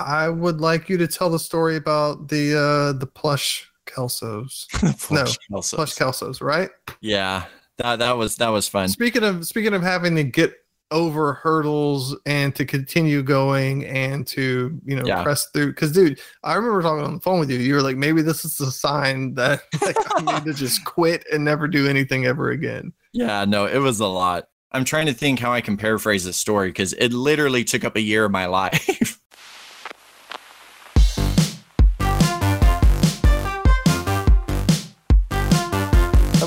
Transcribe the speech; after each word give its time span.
I 0.00 0.28
would 0.28 0.60
like 0.60 0.88
you 0.88 0.96
to 0.98 1.06
tell 1.08 1.30
the 1.30 1.38
story 1.38 1.76
about 1.76 2.28
the 2.28 2.56
uh 2.58 2.92
the 2.98 3.06
plush 3.06 3.68
Kelsos. 3.86 4.66
no, 5.10 5.24
Kelsos. 5.24 5.74
plush 5.74 5.94
Kelsos, 5.94 6.40
right? 6.42 6.70
Yeah, 7.00 7.44
that 7.78 7.98
that 7.98 8.16
was 8.16 8.36
that 8.36 8.48
was 8.48 8.68
fun. 8.68 8.88
Speaking 8.88 9.24
of 9.24 9.46
speaking 9.46 9.74
of 9.74 9.82
having 9.82 10.14
to 10.16 10.24
get 10.24 10.54
over 10.90 11.34
hurdles 11.34 12.16
and 12.24 12.54
to 12.56 12.64
continue 12.64 13.22
going 13.22 13.84
and 13.84 14.26
to 14.26 14.80
you 14.86 14.96
know 14.96 15.02
Yeah. 15.04 15.22
press 15.22 15.46
through 15.52 15.66
because 15.74 15.92
dude 15.92 16.18
i 16.44 16.54
remember 16.54 16.80
talking 16.80 17.04
on 17.04 17.12
the 17.12 17.20
phone 17.20 17.38
with 17.38 17.50
you 17.50 17.58
you 17.58 17.74
were 17.74 17.82
like 17.82 17.98
maybe 17.98 18.22
this 18.22 18.42
is 18.42 18.58
a 18.58 18.72
sign 18.72 19.34
that 19.34 19.60
like 19.84 19.96
i 20.16 20.22
need 20.22 20.46
to 20.46 20.54
just 20.54 20.82
quit 20.86 21.26
and 21.30 21.44
never 21.44 21.68
do 21.68 21.86
anything 21.86 22.24
ever 22.24 22.52
again 22.52 22.90
Yeah, 23.12 23.44
no, 23.44 23.66
it 23.66 23.76
was 23.80 24.00
a 24.00 24.06
lot. 24.06 24.48
I'm 24.72 24.86
trying 24.86 25.04
to 25.06 25.12
think 25.12 25.38
how 25.40 25.52
I 25.52 25.60
can 25.60 25.76
paraphrase 25.76 26.24
this 26.24 26.38
story 26.38 26.68
because 26.70 26.94
it 26.94 27.12
literally 27.12 27.64
took 27.64 27.84
up 27.84 27.96
a 27.96 28.00
year 28.00 28.24
of 28.24 28.30
my 28.30 28.46
life. 28.60 29.20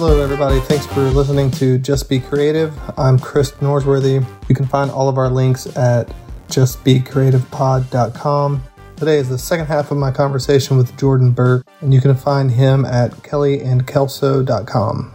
Hello, 0.02 0.18
everybody. 0.20 0.60
Thanks 0.62 0.88
for 0.88 1.02
listening 1.12 1.52
to 1.52 1.78
Just 1.78 2.10
Be 2.10 2.20
Creative. 2.20 2.76
I'm 2.98 3.20
Chris 3.20 3.52
Norsworthy. 3.62 4.26
You 4.50 4.56
can 4.56 4.66
find 4.66 4.90
all 4.90 5.08
of 5.08 5.20
our 5.20 5.30
links 5.30 5.68
at 5.78 6.12
justbecreativepod.com. 6.48 8.64
Today 8.96 9.18
is 9.18 9.30
the 9.30 9.38
second 9.38 9.68
half 9.68 9.92
of 9.92 10.00
my 10.00 10.10
conversation 10.10 10.76
with 10.76 10.98
Jordan 10.98 11.30
Burke, 11.30 11.68
and 11.82 11.94
you 11.94 12.02
can 12.02 12.16
find 12.16 12.50
him 12.50 12.84
at 12.84 13.12
kellyandkelso.com. 13.12 15.14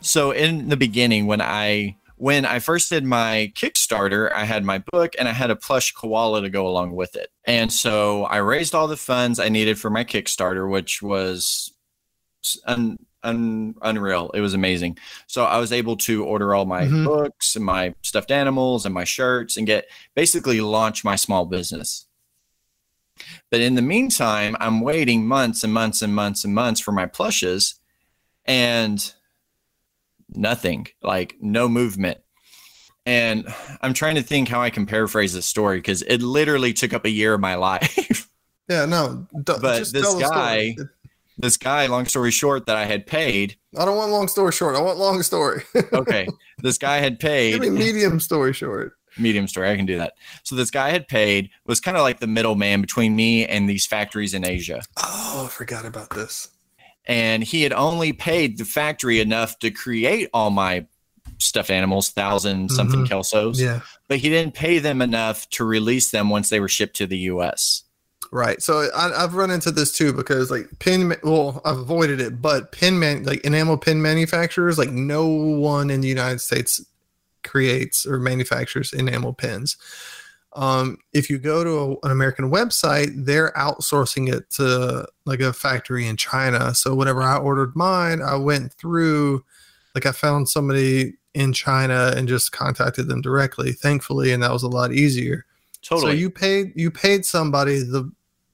so 0.00 0.30
in 0.30 0.70
the 0.70 0.78
beginning, 0.78 1.26
when 1.26 1.42
I 1.42 1.98
when 2.16 2.46
I 2.46 2.60
first 2.60 2.88
did 2.88 3.04
my 3.04 3.52
Kickstarter, 3.54 4.32
I 4.32 4.44
had 4.44 4.64
my 4.64 4.82
book 4.90 5.12
and 5.18 5.28
I 5.28 5.34
had 5.34 5.50
a 5.50 5.56
plush 5.56 5.92
koala 5.92 6.40
to 6.40 6.48
go 6.48 6.66
along 6.66 6.92
with 6.92 7.14
it. 7.14 7.28
And 7.44 7.70
so 7.70 8.24
I 8.24 8.38
raised 8.38 8.74
all 8.74 8.88
the 8.88 8.96
funds 8.96 9.38
I 9.38 9.50
needed 9.50 9.78
for 9.78 9.90
my 9.90 10.04
Kickstarter, 10.04 10.66
which 10.66 11.02
was 11.02 11.74
un, 12.66 12.96
un, 13.22 13.74
unreal. 13.82 14.30
It 14.34 14.40
was 14.40 14.54
amazing. 14.54 14.98
So 15.26 15.44
I 15.44 15.58
was 15.58 15.72
able 15.72 15.96
to 15.98 16.24
order 16.24 16.54
all 16.54 16.64
my 16.66 16.82
Mhm. 16.86 17.04
books 17.04 17.56
and 17.56 17.64
my 17.64 17.94
stuffed 18.02 18.30
animals 18.30 18.84
and 18.86 18.94
my 18.94 19.04
shirts 19.04 19.56
and 19.56 19.66
get 19.66 19.86
basically 20.14 20.60
launch 20.60 21.04
my 21.04 21.16
small 21.16 21.44
business. 21.46 22.06
But 23.50 23.60
in 23.60 23.74
the 23.74 23.82
meantime, 23.82 24.56
I'm 24.60 24.80
waiting 24.80 25.26
months 25.26 25.62
and 25.64 25.72
months 25.72 26.02
and 26.02 26.14
months 26.14 26.44
and 26.44 26.54
months 26.54 26.80
for 26.80 26.92
my 26.92 27.06
plushes 27.06 27.74
and 28.46 29.12
nothing, 30.34 30.86
like 31.02 31.36
no 31.40 31.68
movement. 31.68 32.18
And 33.06 33.52
I'm 33.80 33.94
trying 33.94 34.14
to 34.16 34.22
think 34.22 34.48
how 34.48 34.62
I 34.62 34.70
can 34.70 34.86
paraphrase 34.86 35.32
this 35.34 35.46
story 35.46 35.78
because 35.78 36.02
it 36.02 36.22
literally 36.22 36.72
took 36.72 36.92
up 36.92 37.04
a 37.04 37.10
year 37.10 37.34
of 37.34 37.40
my 37.40 37.54
life. 37.70 38.28
Yeah, 38.68 38.84
no, 38.86 39.26
d- 39.34 39.54
But 39.60 39.92
this 39.92 40.14
guy-. 40.14 40.76
This 41.40 41.56
guy, 41.56 41.86
long 41.86 42.04
story 42.06 42.30
short, 42.30 42.66
that 42.66 42.76
I 42.76 42.84
had 42.84 43.06
paid. 43.06 43.56
I 43.78 43.84
don't 43.84 43.96
want 43.96 44.10
long 44.12 44.28
story 44.28 44.52
short. 44.52 44.76
I 44.76 44.80
want 44.80 44.98
long 44.98 45.22
story. 45.22 45.62
Okay. 45.92 46.26
this 46.58 46.78
guy 46.78 46.98
had 46.98 47.18
paid. 47.18 47.52
Give 47.52 47.60
me 47.60 47.70
medium 47.70 48.20
story 48.20 48.52
short. 48.52 48.92
medium 49.18 49.48
story. 49.48 49.70
I 49.70 49.76
can 49.76 49.86
do 49.86 49.98
that. 49.98 50.12
So 50.44 50.54
this 50.54 50.70
guy 50.70 50.90
had 50.90 51.08
paid, 51.08 51.50
was 51.66 51.80
kind 51.80 51.96
of 51.96 52.02
like 52.02 52.20
the 52.20 52.26
middleman 52.26 52.80
between 52.80 53.16
me 53.16 53.46
and 53.46 53.68
these 53.68 53.86
factories 53.86 54.34
in 54.34 54.46
Asia. 54.46 54.82
Oh, 54.96 55.44
I 55.46 55.48
forgot 55.48 55.84
about 55.84 56.10
this. 56.10 56.48
and 57.06 57.42
he 57.42 57.62
had 57.62 57.72
only 57.72 58.12
paid 58.12 58.58
the 58.58 58.64
factory 58.64 59.20
enough 59.20 59.58
to 59.58 59.70
create 59.70 60.28
all 60.34 60.50
my 60.50 60.86
stuffed 61.38 61.70
animals, 61.70 62.10
thousand 62.10 62.70
something 62.70 63.04
Mhm. 63.04 63.08
kelsos, 63.08 63.58
Yeah, 63.58 63.80
but 64.08 64.18
he 64.18 64.28
didn't 64.28 64.54
pay 64.54 64.78
them 64.78 65.00
enough 65.00 65.48
to 65.50 65.64
release 65.64 66.10
them 66.10 66.28
once 66.28 66.50
they 66.50 66.60
were 66.60 66.68
shipped 66.68 66.94
to 66.96 67.06
the 67.06 67.16
U.S. 67.32 67.82
right. 68.30 68.62
So 68.62 68.88
I, 68.94 69.22
I've 69.22 69.34
run 69.34 69.50
into 69.50 69.70
this 69.70 69.92
too 69.92 70.12
because 70.12 70.50
like 70.50 70.66
pin, 70.78 71.16
well, 71.22 71.60
I've 71.64 71.78
avoided 71.78 72.20
it, 72.20 72.40
but 72.40 72.72
pin 72.72 72.98
man, 72.98 73.24
like 73.24 73.44
enamel 73.44 73.76
pin 73.76 74.02
manufacturers, 74.02 74.78
like 74.78 74.90
no 74.90 75.26
one 75.26 75.90
in 75.90 76.00
the 76.00 76.08
United 76.08 76.40
States 76.40 76.84
creates 77.42 78.06
or 78.06 78.18
manufactures 78.18 78.92
enamel 78.92 79.32
pins. 79.32 79.76
Um, 80.54 80.98
if 81.12 81.30
you 81.30 81.38
go 81.38 81.62
to 81.62 81.70
a- 81.70 82.06
an 82.06 82.12
American 82.12 82.50
website, 82.50 83.24
they're 83.24 83.52
outsourcing 83.52 84.32
it 84.32 84.50
to 84.50 85.06
like 85.24 85.40
a 85.40 85.52
factory 85.52 86.08
in 86.08 86.16
China. 86.16 86.74
So 86.74 86.94
whenever 86.94 87.22
I 87.22 87.36
ordered 87.36 87.76
mine, 87.76 88.20
I 88.20 88.34
went 88.34 88.72
through, 88.72 89.44
like 89.94 90.06
I 90.06 90.12
found 90.12 90.48
somebody 90.48 91.14
in 91.34 91.52
China 91.52 92.12
and 92.16 92.26
just 92.26 92.50
contacted 92.50 93.06
them 93.06 93.20
directly, 93.20 93.72
thankfully, 93.72 94.32
and 94.32 94.42
that 94.42 94.52
was 94.52 94.64
a 94.64 94.68
lot 94.68 94.92
easier. 94.92 95.46
Totally. 95.82 96.12
So 96.12 96.18
you 96.18 96.30
paid 96.30 96.72
you 96.74 96.90
paid 96.90 97.24
somebody 97.24 97.82
the 97.82 98.10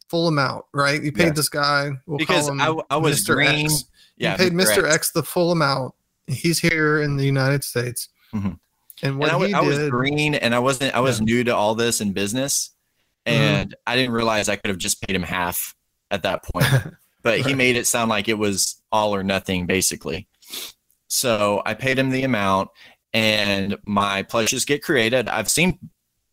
full 0.09 0.29
amount, 0.29 0.65
right? 0.73 1.03
You 1.03 1.13
paid 1.13 1.29
Yes. 1.29 1.37
this 1.37 1.49
guy 1.49 1.91
we'll 2.07 2.19
because 2.19 2.49
call 2.49 2.53
him 2.53 2.61
I, 2.91 2.95
I 2.95 2.97
was 2.99 3.25
Mr. 3.25 3.35
green. 3.35 3.67
X. 3.67 3.85
Yeah, 4.17 4.33
you 4.33 4.39
paid 4.39 4.53
Mr. 4.53 4.85
X. 4.85 4.95
X. 4.95 5.11
the 5.13 5.23
full 5.23 5.53
amount. 5.53 5.95
He's 6.27 6.59
here 6.59 7.03
in 7.03 7.17
the 7.17 7.25
United 7.25 7.63
States. 7.65 8.09
Mhm. 8.35 8.59
And 9.03 9.19
what 9.19 9.33
And 9.33 9.45
I, 9.45 9.47
he 9.49 9.55
I 9.55 9.61
was 9.61 9.91
green, 9.91 10.35
and 10.35 10.55
I 10.55 10.59
wasn't. 10.59 10.95
I 10.95 11.01
was 11.01 11.19
Yeah. 11.19 11.25
new 11.27 11.45
to 11.45 11.55
all 11.55 11.75
this 11.75 12.01
in 12.01 12.13
business, 12.13 12.71
Mhm. 13.27 13.33
and 13.33 13.75
I 13.87 13.95
didn't 13.97 14.13
realize 14.13 14.49
I 14.49 14.57
could 14.57 14.69
have 14.71 14.79
just 14.79 15.03
paid 15.03 15.15
him 15.15 15.23
half 15.23 15.75
at 16.11 16.23
that 16.23 16.43
point. 16.45 16.67
but 17.23 17.41
he 17.41 17.55
made 17.55 17.77
it 17.77 17.87
sound 17.87 18.09
like 18.09 18.29
it 18.29 18.39
was 18.39 18.81
all 18.93 19.13
or 19.15 19.25
nothing 19.25 19.67
basically 19.67 20.29
so 21.09 21.61
i 21.67 21.75
paid 21.75 21.99
him 21.99 22.11
the 22.11 22.23
amount 22.23 22.69
and 23.13 23.77
my 23.85 24.23
plushes 24.23 24.65
get 24.65 24.81
created 24.83 25.29
i've 25.29 25.51
seen 25.51 25.77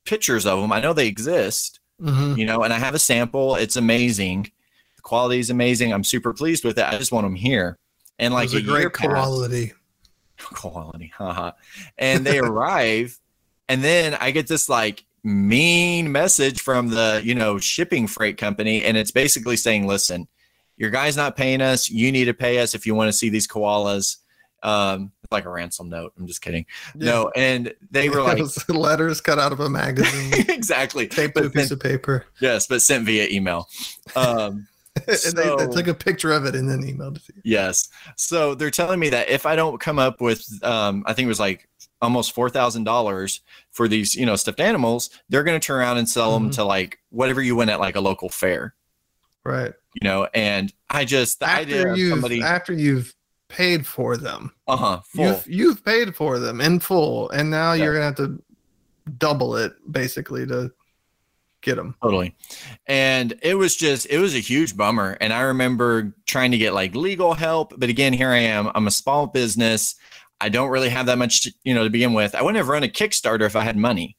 pictures 0.05 0.45
of 0.45 0.61
them 0.61 0.71
i 0.71 0.79
know 0.79 0.93
they 0.93 1.07
exist 1.07 1.79
Mhm. 2.03 2.37
you 2.37 2.45
know 2.45 2.63
and 2.63 2.73
i 2.73 2.79
have 2.79 2.93
a 2.95 2.99
sample. 2.99 3.55
It's 3.55 3.75
amazing. 3.77 4.51
The 4.97 5.01
quality 5.01 5.39
is 5.39 5.49
amazing. 5.49 5.93
I'm 5.93 6.03
super 6.03 6.33
pleased 6.33 6.63
with 6.65 6.77
it. 6.77 6.85
I 6.85 6.97
just 6.97 7.11
want 7.11 7.25
them 7.25 7.35
here. 7.35 7.77
And 8.19 8.33
like 8.33 8.51
a, 8.53 8.57
a 8.57 8.61
great 8.61 8.93
passed- 8.93 9.09
quality. 9.09 9.73
quality 10.37 11.11
haha. 11.15 11.51
And 11.97 12.25
they 12.25 12.39
arrive 12.39 13.19
and 13.69 13.81
then 13.83 14.13
i 14.15 14.29
get 14.31 14.47
this 14.47 14.67
like 14.67 15.05
mean 15.23 16.11
message 16.11 16.59
from 16.61 16.89
the 16.89 17.21
you 17.23 17.33
know 17.33 17.57
shipping 17.57 18.07
freight 18.07 18.37
company 18.37 18.83
and 18.83 18.97
it's 18.97 19.11
basically 19.11 19.55
saying 19.55 19.87
listen 19.87 20.27
your 20.75 20.89
guy's 20.89 21.15
not 21.15 21.35
paying 21.37 21.61
us. 21.61 21.87
You 21.89 22.11
need 22.11 22.25
to 22.25 22.33
pay 22.33 22.57
us 22.59 22.73
if 22.75 22.85
you 22.87 22.95
want 22.95 23.07
to 23.07 23.13
see 23.13 23.29
these 23.29 23.47
koalas. 23.47 24.17
Um 24.63 25.11
like 25.33 25.45
a 25.45 25.49
ransom 25.49 25.89
note 25.89 26.13
i'm 26.17 26.25
just 26.27 26.41
kidding 26.41 26.65
no 26.95 27.29
and 27.35 27.73
they 27.91 28.07
were 28.09 28.21
like 28.21 28.39
letters 28.69 29.19
cut 29.19 29.39
out 29.39 29.51
of 29.51 29.59
a 29.59 29.69
magazine, 29.69 30.31
exactly 30.49 31.07
taped 31.07 31.35
to 31.35 31.45
a 31.45 31.49
piece 31.49 31.67
sent, 31.67 31.71
of 31.71 31.79
paper. 31.79 32.25
yes 32.39 32.67
but 32.67 32.81
sent 32.81 33.05
via 33.05 33.27
email 33.29 33.67
um 34.15 34.67
and 35.07 35.33
they, 35.35 35.55
they 35.57 35.67
took 35.73 35.87
a 35.87 35.93
picture 35.93 36.31
of 36.31 36.45
it 36.45 36.53
and 36.53 36.69
then 36.69 36.83
emailed 36.83 37.15
it 37.17 37.25
to 37.25 37.33
you. 37.35 37.41
Yes. 37.43 37.89
So 38.15 38.53
they're 38.53 38.69
telling 38.69 38.99
me 38.99 39.09
that 39.09 39.27
if 39.27 39.47
I 39.47 39.55
don't 39.55 39.79
come 39.81 39.97
up 39.97 40.21
with, 40.21 40.45
um, 40.63 41.03
I 41.07 41.13
think 41.13 41.25
it 41.25 41.29
was 41.29 41.39
like 41.39 41.67
almost 41.99 42.31
four 42.31 42.47
thousand 42.47 42.83
dollars 42.83 43.41
for 43.71 43.87
these, 43.87 44.13
you 44.13 44.27
know, 44.27 44.35
stuffed 44.35 44.59
animals, 44.59 45.09
they're 45.29 45.41
going 45.41 45.59
to 45.59 45.65
turn 45.65 45.79
around 45.79 45.97
and 45.97 46.07
sell 46.07 46.33
them 46.33 46.51
Mhm. 46.51 46.55
to 46.55 46.63
like 46.63 46.99
whatever 47.09 47.41
you 47.41 47.55
win 47.55 47.69
at 47.69 47.79
like 47.79 47.95
a 47.95 48.01
local 48.01 48.29
fair, 48.29 48.75
Right. 49.43 49.73
you 49.99 50.07
know. 50.07 50.27
And 50.31 50.71
I 50.91 51.05
just 51.05 51.39
the 51.39 51.49
idea 51.49 51.91
of 51.91 51.97
somebody, 51.99 52.43
after 52.43 52.71
you've 52.71 53.15
paid 53.53 53.85
for 53.87 54.17
them. 54.17 54.51
uh 54.67 54.75
huh, 54.77 55.01
You've 55.13 55.47
you've 55.47 55.85
paid 55.85 56.15
for 56.15 56.39
them 56.39 56.59
in 56.59 56.79
full, 56.79 57.29
and 57.29 57.49
now 57.49 57.73
Yeah. 57.73 57.83
you're 57.85 57.93
gonna 57.93 58.05
have 58.05 58.15
to 58.17 58.41
double 59.17 59.55
it 59.55 59.73
basically 59.91 60.45
to 60.47 60.71
get 61.61 61.75
them. 61.75 61.95
totally. 62.01 62.35
And 62.87 63.33
it 63.41 63.55
was 63.55 63.75
just, 63.77 64.05
it 64.09 64.17
was 64.17 64.35
a 64.35 64.39
huge 64.39 64.75
bummer. 64.75 65.17
And 65.21 65.31
I 65.31 65.41
remember 65.41 66.13
trying 66.25 66.51
to 66.51 66.57
get 66.57 66.73
like 66.73 66.93
legal 66.95 67.33
help, 67.33 67.73
but 67.77 67.89
again, 67.89 68.11
here 68.13 68.29
I 68.31 68.39
am. 68.39 68.69
I'm 68.75 68.87
a 68.87 68.91
small 68.91 69.27
business. 69.27 69.95
I 70.41 70.49
don't 70.49 70.69
really 70.69 70.89
have 70.89 71.05
that 71.05 71.17
much, 71.17 71.47
you 71.63 71.73
know, 71.73 71.85
to 71.85 71.89
begin 71.89 72.11
with. 72.13 72.35
I 72.35 72.41
wouldn't 72.41 72.57
have 72.57 72.67
run 72.67 72.83
a 72.83 72.87
Kickstarter 72.89 73.45
if 73.45 73.55
I 73.55 73.61
had 73.63 73.77
money. 73.77 74.17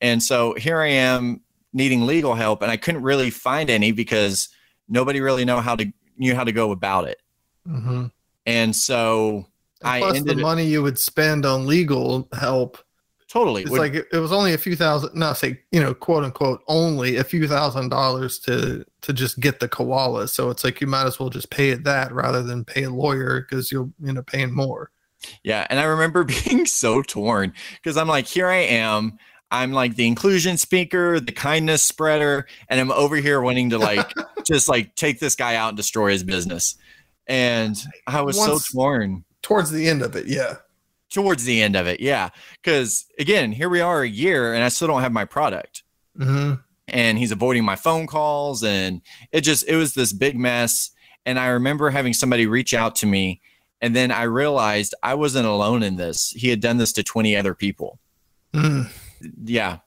And 0.00 0.22
so 0.22 0.54
here 0.54 0.80
I 0.80 0.88
am 0.90 1.40
needing 1.72 2.06
legal 2.06 2.34
help, 2.34 2.62
and 2.62 2.70
I 2.70 2.76
couldn't 2.76 3.02
really 3.02 3.30
find 3.30 3.68
any 3.68 3.90
because 3.92 4.48
nobody 4.88 5.20
really 5.20 5.44
know 5.44 5.60
how 5.60 5.74
to 5.76 5.92
knew 6.18 6.34
how 6.36 6.44
to 6.44 6.52
go 6.52 6.70
about 6.70 7.08
it. 7.08 7.18
Mm-hmm. 7.66 8.06
And 8.46 8.74
so 8.74 9.46
I 9.82 9.98
plus 9.98 10.12
the 10.12 10.18
ended 10.18 10.38
money 10.38 10.64
you 10.64 10.82
would 10.82 10.98
spend 10.98 11.44
on 11.44 11.66
legal 11.66 12.28
help. 12.38 12.78
totally 13.28 13.62
It's 13.62 13.70
would- 13.70 13.80
like 13.80 13.94
it, 13.94 14.06
it 14.12 14.18
was 14.18 14.32
only 14.32 14.54
a 14.54 14.58
few 14.58 14.76
thousand, 14.76 15.14
not 15.14 15.36
say 15.36 15.60
you 15.72 15.80
know, 15.80 15.92
quote 15.94 16.24
unquote, 16.24 16.62
only 16.68 17.16
a 17.16 17.24
few 17.24 17.46
thousand 17.48 17.88
dollars 17.90 18.38
to 18.40 18.84
to 19.02 19.12
just 19.12 19.40
get 19.40 19.60
the 19.60 19.68
koala. 19.68 20.28
So 20.28 20.50
it's 20.50 20.64
like 20.64 20.80
you 20.80 20.86
might 20.86 21.06
as 21.06 21.18
well 21.20 21.28
just 21.30 21.50
pay 21.50 21.70
it 21.70 21.84
that 21.84 22.12
rather 22.12 22.42
than 22.42 22.64
pay 22.64 22.84
a 22.84 22.90
lawyer 22.90 23.40
because 23.40 23.70
you'll 23.72 23.92
end 24.06 24.18
up 24.18 24.26
paying 24.26 24.52
more. 24.54 24.90
Yeah, 25.42 25.66
and 25.70 25.80
I 25.80 25.84
remember 25.84 26.24
being 26.44 26.66
so 26.66 27.02
torn 27.02 27.52
because 27.82 27.96
I'm 27.96 28.08
like, 28.08 28.26
here 28.26 28.48
I 28.48 28.58
am. 28.58 29.18
I'm 29.50 29.72
like 29.72 29.94
the 29.94 30.06
inclusion 30.08 30.56
speaker, 30.56 31.20
the 31.20 31.30
kindness 31.32 31.82
spreader, 31.84 32.46
and 32.68 32.80
I'm 32.80 32.90
over 32.90 33.16
here 33.16 33.40
wanting 33.40 33.70
to 33.70 33.78
like 33.78 34.12
just 34.46 34.68
like 34.68 34.94
take 34.96 35.20
this 35.20 35.36
guy 35.36 35.54
out 35.54 35.68
and 35.68 35.76
destroy 35.76 36.10
his 36.10 36.24
business. 36.24 36.76
And 37.26 37.76
I 38.06 38.20
was 38.22 38.36
Once- 38.36 38.66
so 38.68 38.78
torn 38.78 39.24
Towards 39.42 39.70
the 39.70 39.88
end 39.88 40.02
of 40.02 40.16
it, 40.16 40.26
yeah. 40.26 40.56
towards 41.10 41.44
the 41.44 41.62
end 41.62 41.76
of 41.76 41.86
it. 41.86 42.00
Yeah. 42.00 42.30
Cause 42.64 43.06
again, 43.18 43.52
here 43.52 43.68
we 43.68 43.80
are 43.80 44.02
a 44.02 44.08
year 44.08 44.52
and 44.54 44.64
I 44.64 44.68
still 44.68 44.88
don't 44.88 45.02
have 45.02 45.12
my 45.12 45.24
product. 45.24 45.82
hmm 46.16 46.54
and 46.88 47.18
he's 47.18 47.32
avoiding 47.32 47.64
my 47.64 47.74
phone 47.74 48.06
calls 48.06 48.62
and 48.62 49.02
it 49.32 49.40
just 49.40 49.66
it 49.68 49.74
was 49.74 49.94
this 49.94 50.12
big 50.12 50.38
mess 50.38 50.92
and 51.24 51.36
i 51.36 51.48
remember 51.48 51.90
having 51.90 52.12
somebody 52.12 52.46
reach 52.46 52.72
out 52.72 52.94
to 52.94 53.06
me 53.06 53.40
and 53.80 53.96
then 53.96 54.12
i 54.12 54.22
realized 54.22 54.94
i 55.02 55.12
wasn't 55.12 55.44
alone 55.44 55.82
in 55.82 55.96
this 55.96 56.30
he 56.30 56.48
had 56.48 56.60
done 56.60 56.76
this 56.76 56.92
to 56.92 57.02
20 57.02 57.34
other 57.36 57.54
people 57.56 57.98
Mm. 58.54 58.88
yeah 59.42 59.78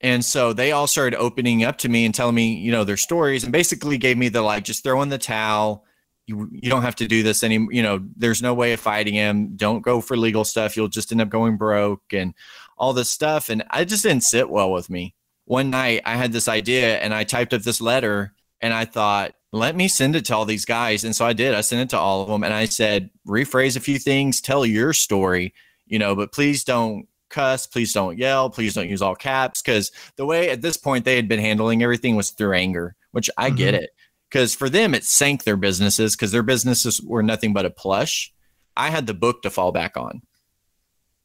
and 0.00 0.24
so 0.24 0.54
they 0.54 0.72
all 0.72 0.86
started 0.86 1.14
opening 1.18 1.62
up 1.62 1.76
to 1.78 1.90
me 1.90 2.06
and 2.06 2.14
telling 2.14 2.34
me 2.34 2.54
you 2.54 2.72
know 2.72 2.84
their 2.84 2.96
stories 2.96 3.44
and 3.44 3.52
basically 3.52 3.98
gave 3.98 4.16
me 4.16 4.30
the 4.30 4.40
like 4.40 4.64
just 4.64 4.82
throw 4.82 5.02
in 5.02 5.10
the 5.10 5.18
towel 5.18 5.84
you, 6.26 6.48
you 6.52 6.70
don't 6.70 6.82
have 6.82 6.96
to 6.96 7.06
do 7.06 7.22
this 7.22 7.42
any 7.42 7.56
you 7.70 7.82
know 7.82 8.00
there's 8.16 8.42
no 8.42 8.54
way 8.54 8.72
of 8.72 8.80
fighting 8.80 9.14
him. 9.14 9.56
Don't 9.56 9.82
go 9.82 10.00
for 10.00 10.16
legal 10.16 10.44
stuff. 10.44 10.76
You'll 10.76 10.88
just 10.88 11.12
end 11.12 11.20
up 11.20 11.28
going 11.28 11.56
broke 11.56 12.02
and 12.12 12.34
all 12.78 12.92
this 12.92 13.10
stuff. 13.10 13.48
And 13.50 13.62
i 13.70 13.84
just 13.84 14.02
didn't 14.02 14.24
sit 14.24 14.48
well 14.50 14.72
with 14.72 14.88
me. 14.90 15.14
One 15.44 15.70
night 15.70 16.02
i 16.04 16.16
had 16.16 16.32
this 16.32 16.48
idea 16.48 16.98
and 16.98 17.12
i 17.14 17.24
typed 17.24 17.52
up 17.52 17.62
this 17.62 17.80
letter 17.80 18.32
and 18.60 18.72
i 18.72 18.84
thought 18.84 19.34
let 19.52 19.76
me 19.76 19.86
send 19.86 20.16
it 20.16 20.24
to 20.26 20.34
all 20.34 20.44
these 20.44 20.64
guys. 20.64 21.04
And 21.04 21.14
so 21.14 21.26
i 21.26 21.32
did. 21.32 21.54
I 21.54 21.60
sent 21.60 21.82
it 21.82 21.90
to 21.90 21.98
all 21.98 22.22
of 22.22 22.28
them 22.28 22.42
and 22.42 22.54
i 22.54 22.64
said 22.64 23.10
rephrase 23.28 23.76
a 23.76 23.80
few 23.80 23.98
things. 23.98 24.40
Tell 24.40 24.64
your 24.64 24.92
story 24.92 25.52
you 25.86 25.98
know 25.98 26.16
but 26.16 26.32
please 26.32 26.64
don't 26.64 27.06
cuss. 27.30 27.66
Please 27.66 27.92
don't 27.92 28.16
yell. 28.16 28.48
Please 28.48 28.74
don't 28.74 28.88
use 28.88 29.02
all 29.02 29.14
caps. 29.16 29.60
Because 29.60 29.90
the 30.16 30.24
way 30.24 30.50
at 30.50 30.62
this 30.62 30.76
point 30.76 31.04
they 31.04 31.16
had 31.16 31.28
been 31.28 31.40
handling 31.40 31.82
everything 31.82 32.16
was 32.16 32.30
through 32.30 32.54
anger 32.54 32.96
which 33.10 33.28
i 33.36 33.50
get 33.50 33.74
Mhm. 33.74 33.78
it 33.78 33.90
because 34.34 34.52
for 34.52 34.68
them 34.68 34.96
it 34.96 35.04
sank 35.04 35.44
their 35.44 35.56
businesses 35.56 36.16
because 36.16 36.32
their 36.32 36.42
businesses 36.42 37.00
were 37.00 37.22
nothing 37.22 37.52
but 37.52 37.64
a 37.64 37.70
plush. 37.70 38.34
I 38.76 38.90
had 38.90 39.06
the 39.06 39.14
book 39.14 39.42
to 39.42 39.50
fall 39.50 39.70
back 39.70 39.96
on. 39.96 40.22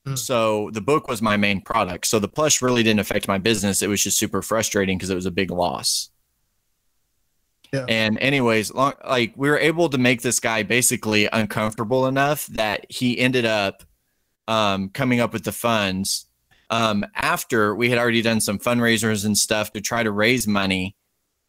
Mm. 0.07 0.17
so 0.17 0.69
the 0.73 0.79
book 0.79 1.07
was 1.07 1.19
my 1.19 1.35
main 1.35 1.59
product. 1.59 2.05
So 2.05 2.19
the 2.19 2.27
plush 2.27 2.61
really 2.61 2.83
didn't 2.83 2.99
affect 2.99 3.27
my 3.27 3.39
business. 3.39 3.81
It 3.81 3.89
was 3.89 4.03
just 4.03 4.19
super 4.19 4.43
frustrating 4.43 4.97
because 4.97 5.09
it 5.09 5.15
was 5.15 5.25
a 5.25 5.31
big 5.31 5.49
loss. 5.49 6.11
Yeah. 7.73 7.85
and 7.87 8.17
anyways 8.19 8.73
long, 8.73 8.93
like 9.07 9.33
we 9.35 9.49
were 9.49 9.59
able 9.59 9.89
to 9.89 9.97
make 9.97 10.21
this 10.21 10.39
guy 10.39 10.61
basically 10.63 11.27
uncomfortable 11.33 12.05
enough 12.05 12.45
that 12.47 12.85
he 12.89 13.19
ended 13.19 13.45
up 13.45 13.83
um, 14.47 14.89
coming 14.89 15.19
up 15.19 15.33
with 15.33 15.43
the 15.43 15.51
funds 15.51 16.27
um, 16.69 17.05
after 17.15 17.75
we 17.75 17.89
had 17.89 17.97
already 17.97 18.21
done 18.21 18.39
some 18.39 18.59
fundraisers 18.59 19.25
and 19.25 19.35
stuff 19.35 19.73
to 19.73 19.81
try 19.81 20.03
to 20.03 20.11
raise 20.11 20.47
money 20.47 20.95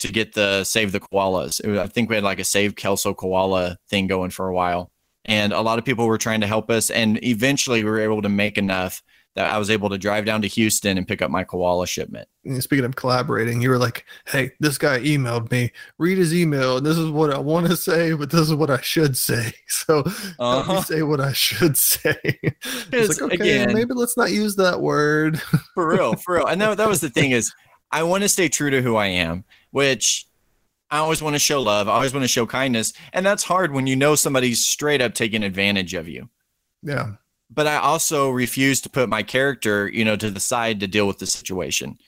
to 0.00 0.12
get 0.12 0.34
the 0.34 0.64
save 0.64 0.92
the 0.92 1.00
koalas. 1.00 1.64
Was- 1.66 1.78
I 1.78 1.86
think 1.86 2.08
we 2.08 2.16
had 2.16 2.24
like 2.24 2.38
a 2.40 2.44
save 2.44 2.74
Kelso 2.76 3.14
koala 3.14 3.76
thing 3.88 4.06
going 4.06 4.30
for 4.30 4.48
a 4.48 4.54
while, 4.54 4.90
and 5.24 5.52
a 5.52 5.60
lot 5.60 5.78
of 5.78 5.84
people 5.84 6.06
were 6.06 6.18
trying 6.18 6.40
to 6.42 6.46
help 6.46 6.70
us. 6.70 6.90
And 6.90 7.22
eventually, 7.24 7.84
we 7.84 7.90
were 7.90 8.00
able 8.00 8.22
to 8.22 8.28
make 8.28 8.58
enough 8.58 9.02
that 9.36 9.48
I 9.48 9.58
was 9.58 9.70
able 9.70 9.88
to 9.90 9.96
drive 9.96 10.24
down 10.24 10.42
to 10.42 10.48
Houston 10.48 10.98
and 10.98 11.06
pick 11.06 11.22
up 11.22 11.30
my 11.30 11.44
koala 11.44 11.86
shipment. 11.86 12.28
And 12.44 12.60
speaking 12.60 12.84
of 12.84 12.96
collaborating, 12.96 13.62
you 13.62 13.70
were 13.70 13.78
like, 13.78 14.04
"Hey, 14.26 14.50
this 14.58 14.76
guy 14.76 14.98
emailed 14.98 15.52
me. 15.52 15.70
Read 15.98 16.18
his 16.18 16.34
email, 16.34 16.78
and 16.78 16.84
this 16.84 16.98
is 16.98 17.10
what 17.10 17.32
I 17.32 17.38
want 17.38 17.68
to 17.68 17.76
say, 17.76 18.12
but 18.12 18.30
this 18.30 18.40
is 18.40 18.54
what 18.54 18.70
I 18.70 18.80
should 18.80 19.16
say. 19.16 19.52
So 19.68 20.02
Uh-huh. 20.40 20.82
say 20.82 21.02
what 21.02 21.20
I 21.20 21.32
should 21.32 21.76
say." 21.92 22.16
it's 22.92 23.20
like, 23.20 23.32
okay, 23.34 23.34
again- 23.34 23.72
maybe 23.72 23.94
let's 23.94 24.16
not 24.16 24.32
use 24.32 24.56
that 24.56 24.80
word. 24.80 25.40
for 25.74 25.88
real, 25.88 26.16
for 26.16 26.34
real. 26.36 26.46
And 26.46 26.60
that, 26.60 26.76
that 26.78 26.88
was 26.88 27.00
the 27.00 27.10
thing 27.10 27.30
is, 27.40 27.52
I 27.92 28.02
want 28.02 28.22
to 28.24 28.28
stay 28.28 28.48
true 28.48 28.70
to 28.70 28.82
who 28.82 28.96
I 28.96 29.06
am, 29.06 29.44
which 29.70 30.26
I 30.90 30.98
always 30.98 31.22
want 31.22 31.34
to 31.34 31.40
show 31.40 31.60
love. 31.62 31.88
I 31.88 31.92
always 31.92 32.12
want 32.12 32.24
to 32.24 32.28
show 32.28 32.46
kindness, 32.46 32.92
and 33.12 33.24
that's 33.24 33.44
hard 33.44 33.72
when 33.72 33.86
you 33.86 33.96
know 33.96 34.14
somebody's 34.14 34.64
straight 34.64 35.00
up 35.00 35.14
taking 35.14 35.42
advantage 35.42 35.94
of 35.94 36.08
you. 36.08 36.28
yeah, 36.82 37.12
But 37.50 37.66
I 37.66 37.76
also 37.76 38.30
refuse 38.30 38.80
to 38.82 38.90
put 38.90 39.08
my 39.08 39.22
character, 39.22 39.88
you 39.88 40.04
know, 40.04 40.16
to 40.16 40.30
the 40.30 40.40
side 40.40 40.80
to 40.80 40.86
deal 40.88 41.06
with 41.06 41.18
the 41.18 41.26
situation. 41.26 41.98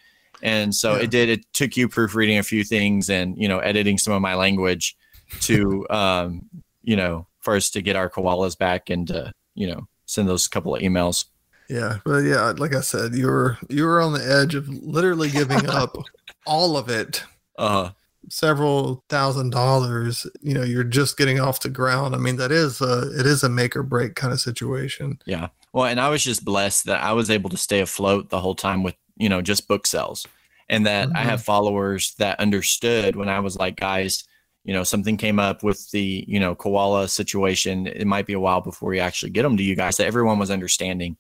And 0.43 0.75
so 0.75 0.97
Yeah. 0.97 1.03
it 1.03 1.11
did. 1.11 1.29
It 1.29 1.53
took 1.53 1.77
you 1.77 1.89
proofreading 1.89 2.39
a 2.39 2.43
few 2.43 2.65
things 2.65 3.09
and 3.09 3.37
you 3.39 3.47
know 3.49 3.59
editing 3.61 3.99
some 3.99 4.13
of 4.15 4.21
my 4.23 4.35
language 4.35 4.97
to, 5.43 5.87
um, 5.91 6.49
you 6.83 6.97
know, 6.97 7.27
first 7.41 7.73
to 7.75 7.83
get 7.83 7.95
our 7.97 8.11
koalas 8.11 8.59
back 8.59 8.91
and 8.91 9.07
to, 9.09 9.33
you 9.55 9.67
know 9.69 9.87
send 10.07 10.29
those 10.29 10.47
couple 10.49 10.75
of 10.75 10.83
emails. 10.83 11.27
yeah, 11.71 11.99
but 12.05 12.19
yeah, 12.19 12.53
like 12.59 12.75
I 12.75 12.81
said, 12.81 13.15
you 13.15 13.29
were 13.29 13.57
you 13.69 13.85
were 13.85 14.01
on 14.01 14.13
the 14.15 14.25
edge 14.27 14.55
of 14.57 14.69
literally 14.69 15.31
giving 15.31 15.67
up 15.69 15.97
all 16.47 16.77
of 16.77 16.89
it. 16.89 17.23
Uh, 17.59 17.91
several 18.29 19.05
thousand 19.09 19.51
dollars 19.51 20.27
you 20.43 20.55
know 20.55 20.63
you're 20.63 20.85
just 20.85 21.19
getting 21.19 21.41
off 21.41 21.59
the 21.61 21.69
ground 21.69 22.15
i 22.15 22.19
mean 22.19 22.37
that 22.37 22.53
is 22.53 22.81
a 22.81 23.11
it 23.19 23.27
is 23.27 23.43
a 23.43 23.49
make 23.49 23.75
or 23.75 23.83
break 23.83 24.15
kind 24.15 24.33
of 24.33 24.41
situation 24.41 25.19
Yeah. 25.27 25.49
Well, 25.73 25.87
and 25.87 25.99
I 25.99 26.09
was 26.11 26.23
just 26.23 26.45
blessed 26.45 26.85
that 26.85 27.03
I 27.03 27.13
was 27.15 27.31
able 27.31 27.49
to 27.51 27.57
stay 27.57 27.81
afloat 27.81 28.29
the 28.29 28.39
whole 28.41 28.55
time 28.55 28.83
with, 28.83 28.95
you 29.17 29.29
know, 29.31 29.41
just 29.41 29.67
book 29.69 29.87
sales 29.87 30.27
and 30.69 30.85
that 30.87 31.09
I 31.15 31.23
Mhm. 31.23 31.31
have 31.31 31.43
followers 31.43 32.15
that 32.19 32.39
understood 32.39 33.17
when 33.17 33.31
I 33.31 33.41
was 33.41 33.57
like, 33.57 33.77
guys, 33.77 34.23
you 34.65 34.75
know, 34.75 34.85
something 34.85 35.17
came 35.17 35.39
up 35.41 35.63
with 35.63 35.91
the, 35.91 36.25
you 36.29 36.39
know, 36.39 36.55
koala 36.55 37.09
situation. 37.09 37.87
It 37.87 38.07
might 38.07 38.27
be 38.27 38.35
a 38.35 38.41
while 38.41 38.61
before 38.61 38.91
we 38.91 39.01
actually 39.01 39.31
get 39.31 39.43
them 39.45 39.57
to 39.57 39.63
you 39.63 39.75
guys. 39.75 39.97
That 39.97 40.07
everyone 40.07 40.39
was 40.39 40.51
understanding. 40.51 41.17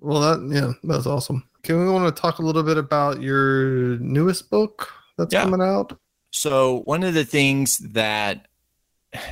well 0.00 0.20
that 0.20 0.38
yeah 0.54 0.72
that's 0.84 1.06
awesome 1.06 1.44
can 1.62 1.78
we 1.78 1.88
want 1.88 2.04
to 2.14 2.20
talk 2.20 2.38
a 2.40 2.42
little 2.42 2.62
bit 2.64 2.78
about 2.78 3.20
your 3.22 3.98
newest 3.98 4.50
book 4.50 4.90
that's 5.22 5.34
Yeah. 5.34 5.44
coming 5.44 5.62
out 5.62 5.98
So 6.30 6.80
one 6.84 7.02
of 7.02 7.14
the 7.14 7.24
things 7.24 7.78
that 7.92 8.46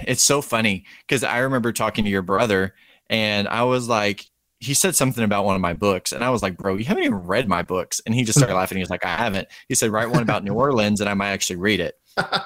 it's 0.06 0.22
so 0.22 0.42
funny 0.42 0.84
because 1.06 1.24
I 1.24 1.38
remember 1.38 1.72
talking 1.72 2.04
to 2.04 2.10
your 2.10 2.22
brother 2.22 2.74
and 3.08 3.48
I 3.48 3.62
was 3.64 3.88
like, 3.88 4.24
he 4.58 4.74
said 4.74 4.94
something 4.94 5.24
about 5.24 5.46
one 5.46 5.54
of 5.56 5.62
my 5.62 5.72
books, 5.72 6.12
and 6.12 6.22
I 6.22 6.28
was 6.28 6.42
like, 6.42 6.58
bro, 6.58 6.76
you 6.76 6.84
haven't 6.84 7.04
even 7.04 7.16
read 7.16 7.48
my 7.48 7.62
books. 7.62 8.02
And 8.04 8.14
he 8.14 8.24
just 8.24 8.38
started 8.38 8.54
laughing. 8.54 8.76
He 8.76 8.82
was 8.82 8.90
like, 8.90 9.06
I 9.06 9.16
haven't. 9.16 9.48
He 9.70 9.74
said, 9.74 9.90
write 9.90 10.10
one 10.10 10.22
about 10.22 10.44
New 10.44 10.52
Orleans, 10.64 11.00
and 11.00 11.08
I 11.08 11.14
might 11.14 11.30
actually 11.30 11.56
read 11.56 11.80
it. 11.80 11.94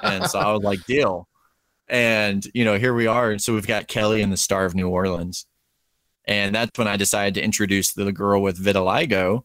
And 0.01 0.25
so 0.29 0.39
I 0.39 0.53
was 0.53 0.63
like, 0.63 0.83
deal. 0.85 1.27
And 1.89 2.47
you 2.53 2.63
know, 2.63 2.77
here 2.79 2.93
we 2.93 3.05
are. 3.05 3.31
And 3.31 3.41
so 3.41 3.53
we've 3.53 3.67
got 3.67 3.89
Kelly 3.89 4.21
and 4.21 4.31
the 4.31 4.37
Star 4.37 4.63
of 4.63 4.73
New 4.73 4.87
Orleans. 4.87 5.45
And 6.23 6.55
that's 6.55 6.79
when 6.79 6.87
I 6.87 6.95
decided 6.95 7.33
to 7.33 7.43
introduce 7.43 7.91
the 7.91 8.11
girl 8.13 8.41
with 8.41 8.63
vitiligo. 8.63 9.43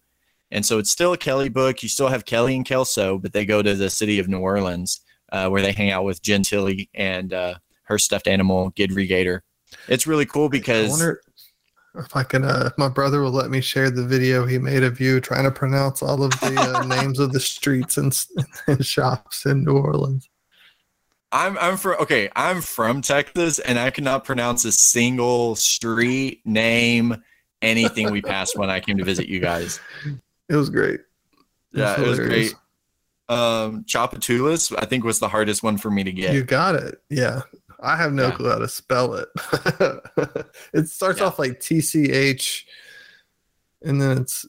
And 0.50 0.66
so 0.66 0.78
it's 0.78 0.90
still 0.90 1.12
a 1.12 1.18
Kelly 1.18 1.48
book. 1.48 1.82
You 1.82 1.88
still 1.88 2.08
have 2.08 2.24
Kelly 2.24 2.56
and 2.56 2.64
Kelso, 2.64 3.18
but 3.18 3.32
they 3.32 3.44
go 3.44 3.62
to 3.62 3.74
the 3.74 3.90
city 3.90 4.18
of 4.18 4.28
New 4.28 4.40
Orleans 4.40 5.00
uh, 5.32 5.48
where 5.48 5.62
they 5.62 5.72
hang 5.72 5.90
out 5.90 6.04
with 6.04 6.22
Gentilly 6.22 6.88
and 6.94 7.32
uh, 7.32 7.54
her 7.84 7.98
stuffed 7.98 8.26
animal, 8.26 8.72
Gidry 8.72 9.06
Gator. 9.06 9.42
It's 9.88 10.06
really 10.06 10.26
cool 10.26 10.46
i 10.46 10.48
because 10.48 10.90
wonder 10.90 11.20
if 11.96 12.16
i 12.16 12.24
can 12.24 12.44
uh 12.44 12.64
if 12.66 12.78
my 12.78 12.88
brother 12.88 13.20
will 13.20 13.30
let 13.30 13.50
me 13.50 13.60
share 13.60 13.90
the 13.90 14.04
video 14.04 14.46
he 14.46 14.58
made 14.58 14.82
of 14.82 15.00
you 15.00 15.20
trying 15.20 15.44
to 15.44 15.50
pronounce 15.50 16.02
all 16.02 16.24
of 16.24 16.30
the 16.40 16.56
uh, 16.56 16.84
names 16.86 17.20
of 17.20 17.32
the 17.32 17.38
streets 17.38 17.96
and, 17.96 18.16
and 18.66 18.84
shops 18.84 19.46
in 19.46 19.64
new 19.64 19.76
orleans 19.76 20.28
I'm 21.32 21.56
I'm 21.58 21.76
from 21.76 22.00
okay, 22.00 22.28
I'm 22.34 22.60
from 22.60 23.02
Texas 23.02 23.60
and 23.60 23.78
I 23.78 23.90
cannot 23.90 24.24
pronounce 24.24 24.64
a 24.64 24.72
single 24.72 25.54
street 25.54 26.40
name, 26.44 27.22
anything 27.62 28.10
we 28.10 28.20
passed 28.20 28.58
when 28.58 28.68
I 28.68 28.80
came 28.80 28.98
to 28.98 29.04
visit 29.04 29.28
you 29.28 29.38
guys. 29.38 29.78
It 30.50 30.56
was 30.56 30.68
great 30.68 31.00
Yeah, 31.72 31.92
It's 31.94 32.02
it 32.02 32.06
was 32.08 32.18
great. 32.18 32.54
Um 33.28 33.84
Tchoupitoulas, 33.84 34.74
I 34.78 34.84
think 34.86 35.04
was 35.04 35.20
the 35.20 35.28
hardest 35.28 35.62
one 35.62 35.78
for 35.78 35.90
me 35.90 36.04
to 36.04 36.12
get. 36.12 36.34
You 36.34 36.42
got 36.44 36.74
it. 36.74 37.00
Yeah. 37.08 37.42
I 37.82 37.96
have 37.96 38.12
no 38.12 38.26
Yeah. 38.26 38.32
clue 38.32 38.50
how 38.50 38.58
to 38.58 38.68
spell 38.68 39.14
it. 39.14 39.28
it 40.74 40.88
starts 40.88 41.20
Yeah. 41.20 41.26
off 41.26 41.38
like 41.38 41.60
TCH 41.60 42.64
and 43.82 44.00
then 44.02 44.18
it's 44.18 44.44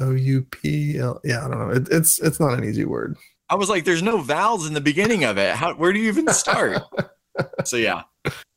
O 0.00 0.10
U 0.12 0.42
P 0.42 0.98
L. 0.98 1.20
Yeah, 1.24 1.44
I 1.44 1.48
don't 1.48 1.58
know. 1.58 1.70
It, 1.70 1.88
it's 1.90 2.18
it's 2.20 2.38
not 2.40 2.52
an 2.58 2.64
easy 2.64 2.84
word. 2.84 3.16
I 3.48 3.54
was 3.56 3.68
like, 3.68 3.84
there's 3.84 4.02
no 4.02 4.18
vowels 4.20 4.66
in 4.66 4.74
the 4.74 4.80
beginning 4.80 5.24
of 5.24 5.38
it. 5.38 5.54
How 5.54 5.74
where 5.74 5.92
do 5.92 5.98
you 5.98 6.08
even 6.08 6.28
start? 6.28 6.82
so 7.64 7.76
yeah. 7.76 8.02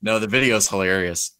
No, 0.01 0.19
the 0.19 0.27
video 0.27 0.55
is 0.57 0.67
hilarious. 0.69 1.31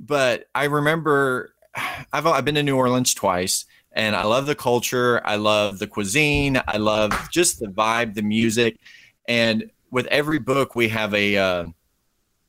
But 0.00 0.46
I 0.54 0.64
remember 0.64 1.54
I've 2.12 2.26
I've 2.26 2.44
been 2.44 2.54
to 2.56 2.62
New 2.62 2.76
Orleans 2.76 3.14
twice 3.14 3.64
and 3.94 4.16
I 4.16 4.24
love 4.24 4.46
the 4.46 4.54
culture, 4.54 5.20
I 5.24 5.36
love 5.36 5.78
the 5.78 5.86
cuisine, 5.86 6.60
I 6.66 6.78
love 6.78 7.12
just 7.30 7.60
the 7.60 7.66
vibe, 7.66 8.14
the 8.14 8.22
music. 8.22 8.78
And 9.28 9.70
with 9.90 10.06
every 10.06 10.38
book 10.38 10.74
we 10.74 10.88
have 10.88 11.14
a 11.14 11.36
uh, 11.36 11.66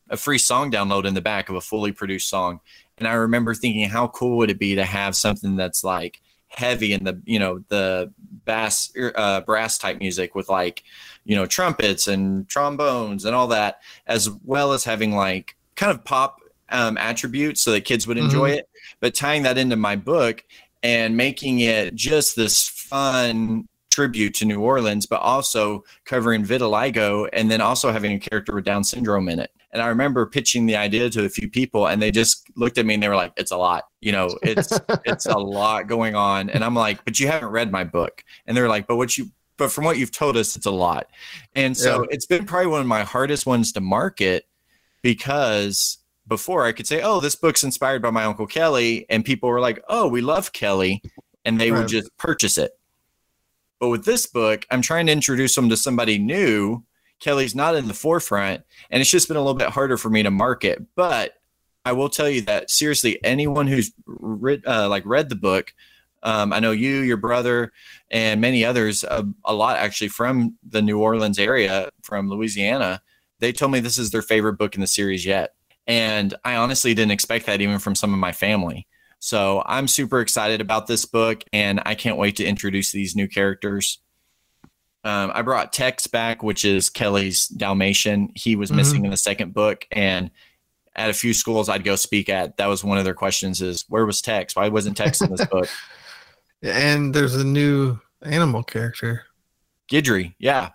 a 0.10 0.18
free 0.18 0.38
song 0.38 0.72
download 0.72 1.06
in 1.06 1.14
the 1.14 1.22
back 1.22 1.50
of 1.50 1.56
a 1.56 1.62
fully 1.62 1.92
produced 1.92 2.30
song. 2.30 2.60
And 2.98 3.08
I 3.08 3.14
remember 3.14 3.54
thinking 3.54 3.90
how 3.90 4.08
cool 4.08 4.38
would 4.38 4.52
it 4.52 4.60
be 4.60 4.76
to 4.76 4.86
have 4.86 5.16
something 5.16 5.56
that's 5.56 5.84
like 5.84 6.22
heavy 6.48 6.94
in 6.94 7.04
the 7.04 7.20
you 7.26 7.40
know 7.40 7.64
the 7.70 8.12
bass 8.46 8.92
uh, 9.16 9.42
brass 9.42 9.78
type 9.78 9.98
music 9.98 10.36
with 10.36 10.50
like 10.50 10.84
you 11.26 11.36
know 11.36 11.46
trumpets 11.46 12.08
and 12.08 12.48
trombones 12.48 13.26
and 13.26 13.36
all 13.36 13.48
that 13.48 13.82
as 14.06 14.30
well 14.44 14.72
as 14.72 14.84
having 14.84 15.16
like 15.16 15.56
kind 15.76 15.92
of 15.92 16.04
pop 16.06 16.40
um, 16.70 16.98
attributes 16.98 17.62
so 17.62 17.72
that 17.72 17.82
kids 17.82 18.06
would 18.08 18.18
enjoy 18.18 18.50
it 18.52 18.70
but 19.00 19.16
tying 19.16 19.44
that 19.44 19.58
into 19.58 19.76
my 19.76 19.96
book 19.96 20.44
and 20.84 21.18
making 21.18 21.62
it 21.62 21.96
just 21.96 22.36
this 22.36 22.68
fun 22.68 23.68
tribute 23.90 24.34
to 24.36 24.46
New 24.46 24.60
Orleans, 24.60 25.06
but 25.06 25.22
also 25.22 25.84
covering 26.06 26.44
vitiligo 26.44 27.30
and 27.32 27.50
then 27.50 27.62
also 27.62 27.92
having 27.92 28.14
a 28.14 28.20
character 28.20 28.54
with 28.54 28.66
Down 28.66 28.84
syndrome 28.84 29.30
in 29.30 29.40
it. 29.40 29.52
And 29.72 29.82
I 29.82 29.88
remember 29.88 30.26
pitching 30.26 30.66
the 30.66 30.76
idea 30.76 31.10
to 31.12 31.26
a 31.26 31.30
few 31.30 31.50
people 31.50 31.88
and 31.88 32.02
they 32.02 32.12
just 32.12 32.46
looked 32.56 32.78
at 32.78 32.86
me 32.86 32.96
and 32.96 33.02
they 33.02 33.08
were 33.08 33.16
like, 33.16 33.34
it's 33.38 33.52
a 33.52 33.58
lot, 33.58 33.86
you 34.02 34.12
know, 34.12 34.30
it's, 34.44 34.78
it's 35.06 35.26
a 35.26 35.38
lot 35.38 35.88
going 35.88 36.16
on. 36.16 36.50
And 36.50 36.64
I'm 36.64 36.76
like, 36.76 37.04
but 37.06 37.20
you 37.20 37.28
haven't 37.28 37.50
read 37.50 37.72
my 37.72 37.84
book. 37.84 38.24
And 38.46 38.56
they're 38.58 38.70
like, 38.70 38.88
but 38.88 38.98
what 38.98 39.18
you, 39.18 39.30
but 39.58 39.72
from 39.72 39.86
what 39.86 39.98
you've 39.98 40.12
told 40.12 40.38
us, 40.38 40.56
it's 40.56 40.66
a 40.66 40.72
lot. 40.72 41.08
And 41.56 41.76
so 41.78 42.02
Yeah. 42.02 42.08
it's 42.12 42.26
been 42.26 42.46
probably 42.46 42.68
one 42.68 42.82
of 42.82 42.88
my 42.88 43.04
hardest 43.04 43.46
ones 43.46 43.72
to 43.74 43.82
market 43.82 44.48
because 45.02 46.00
before 46.28 46.66
I 46.66 46.72
could 46.72 46.88
say, 46.88 47.02
oh, 47.02 47.20
this 47.20 47.36
book's 47.36 47.64
inspired 47.64 48.02
by 48.02 48.12
my 48.12 48.24
Uncle 48.24 48.48
Kelly. 48.48 49.06
And 49.10 49.26
people 49.26 49.50
were 49.50 49.60
like, 49.60 49.84
oh, 49.90 50.08
we 50.08 50.22
love 50.22 50.54
Kelly. 50.54 51.02
And 51.46 51.60
they 51.60 51.72
would 51.72 51.88
just 51.88 52.16
purchase 52.18 52.58
it. 52.58 52.72
But 53.80 53.90
with 53.90 54.06
this 54.06 54.28
book, 54.28 54.66
I'm 54.72 54.82
trying 54.82 55.08
to 55.08 55.12
introduce 55.12 55.56
them 55.56 55.70
to 55.70 55.78
somebody 55.78 56.18
new. 56.18 56.84
Kelly's 57.20 57.56
not 57.56 57.76
in 57.76 57.88
the 57.88 57.94
forefront. 57.94 58.64
And 58.90 59.02
it's 59.02 59.12
just 59.12 59.28
been 59.28 59.38
a 59.38 59.42
little 59.42 59.54
bit 59.54 59.70
harder 59.70 59.98
for 59.98 60.10
me 60.10 60.24
to 60.24 60.32
market. 60.32 60.82
But 60.96 61.34
I 61.84 61.92
will 61.92 62.10
tell 62.10 62.30
you 62.30 62.42
that 62.44 62.70
seriously, 62.70 63.22
anyone 63.24 63.68
who's 63.68 63.92
read, 64.06 64.66
uh, 64.66 64.88
like 64.88 65.06
read 65.06 65.28
the 65.28 65.36
book, 65.36 65.74
um, 66.24 66.54
I 66.54 66.60
know 66.60 66.72
you, 66.72 67.00
your 67.00 67.18
brother, 67.18 67.74
and 68.10 68.40
many 68.40 68.64
others, 68.64 69.04
uh, 69.04 69.24
a 69.44 69.54
lot 69.54 69.78
actually 69.78 70.08
from 70.08 70.58
the 70.66 70.82
New 70.82 71.00
Orleans 71.00 71.38
area, 71.38 71.90
from 72.02 72.30
Louisiana, 72.30 73.02
they 73.40 73.52
told 73.52 73.74
me 73.74 73.82
this 73.82 73.98
is 73.98 74.12
their 74.12 74.22
favorite 74.22 74.54
book 74.54 74.76
in 74.76 74.82
the 74.82 74.88
series 74.88 75.26
yet. 75.26 75.54
And 75.88 76.34
I 76.46 76.56
honestly 76.56 76.94
didn't 76.94 77.12
expect 77.12 77.46
that 77.48 77.62
even 77.62 77.80
from 77.80 77.96
some 77.96 78.14
of 78.14 78.20
my 78.20 78.32
family. 78.32 78.88
So 79.20 79.64
I'm 79.66 79.88
super 79.88 80.20
excited 80.22 80.62
about 80.62 80.88
this 80.88 81.06
book 81.06 81.44
and 81.54 81.82
I 81.86 81.96
can't 81.96 82.18
wait 82.18 82.36
to 82.38 82.46
introduce 82.46 82.92
these 82.92 83.16
new 83.16 83.28
characters. 83.28 84.00
Um, 85.06 85.32
I 85.34 85.42
brought 85.42 85.74
Tex 85.74 86.08
back, 86.08 86.44
which 86.44 86.64
is 86.66 86.90
Kelly's 86.90 87.48
Dalmatian. 87.48 88.32
He 88.36 88.56
was 88.56 88.72
Mhm. 88.72 88.76
missing 88.76 89.06
in 89.06 89.12
the 89.12 89.18
second 89.18 89.54
book. 89.54 89.86
And 89.92 90.32
at 90.96 91.10
a 91.10 91.14
few 91.14 91.34
schools 91.34 91.68
I'd 91.70 91.84
go 91.84 91.96
speak 91.96 92.30
at, 92.30 92.58
that 92.58 92.68
was 92.68 92.84
one 92.84 92.98
of 92.98 93.04
their 93.04 93.14
questions 93.14 93.62
is 93.62 93.84
where 93.90 94.06
was 94.06 94.22
Tex? 94.22 94.56
Why 94.56 94.70
wasn't 94.70 94.96
Tex 94.98 95.22
in 95.22 95.32
this 95.32 95.46
book? 95.46 95.70
And 96.66 97.14
there's 97.14 97.36
a 97.36 97.44
new 97.44 98.00
animal 98.22 98.64
character. 98.64 99.26
Gidry, 99.92 100.34
yeah. 100.40 100.70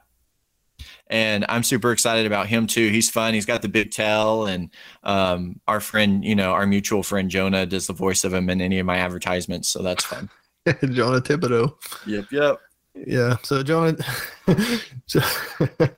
And 1.11 1.47
I'm 1.49 1.63
super 1.63 1.93
excited 1.93 2.27
about 2.27 2.49
him 2.49 2.67
too. 2.67 2.91
He's 2.91 3.09
fun. 3.09 3.33
He's 3.35 3.47
got 3.47 3.63
the 3.63 3.69
big 3.69 3.91
tail, 3.91 4.47
and 4.47 4.71
um, 5.05 5.59
our 5.67 5.81
friend, 5.81 6.25
you 6.25 6.35
know, 6.35 6.53
our 6.53 6.67
mutual 6.67 7.03
friend 7.03 7.31
Jonah 7.31 7.65
does 7.65 7.87
the 7.87 7.95
voice 7.95 8.25
of 8.25 8.35
him 8.35 8.51
in 8.51 8.61
any 8.61 8.79
of 8.79 8.87
my 8.87 8.99
advertisements, 8.99 9.69
so 9.69 9.83
that's 9.83 10.05
fun. 10.05 10.29
Jonah 10.67 11.21
Thibodeau. 11.21 11.75
yep, 12.07 12.27
yep. 12.31 12.59
Yeah. 12.95 13.37
So 13.43 13.63
Jonah. 13.63 13.97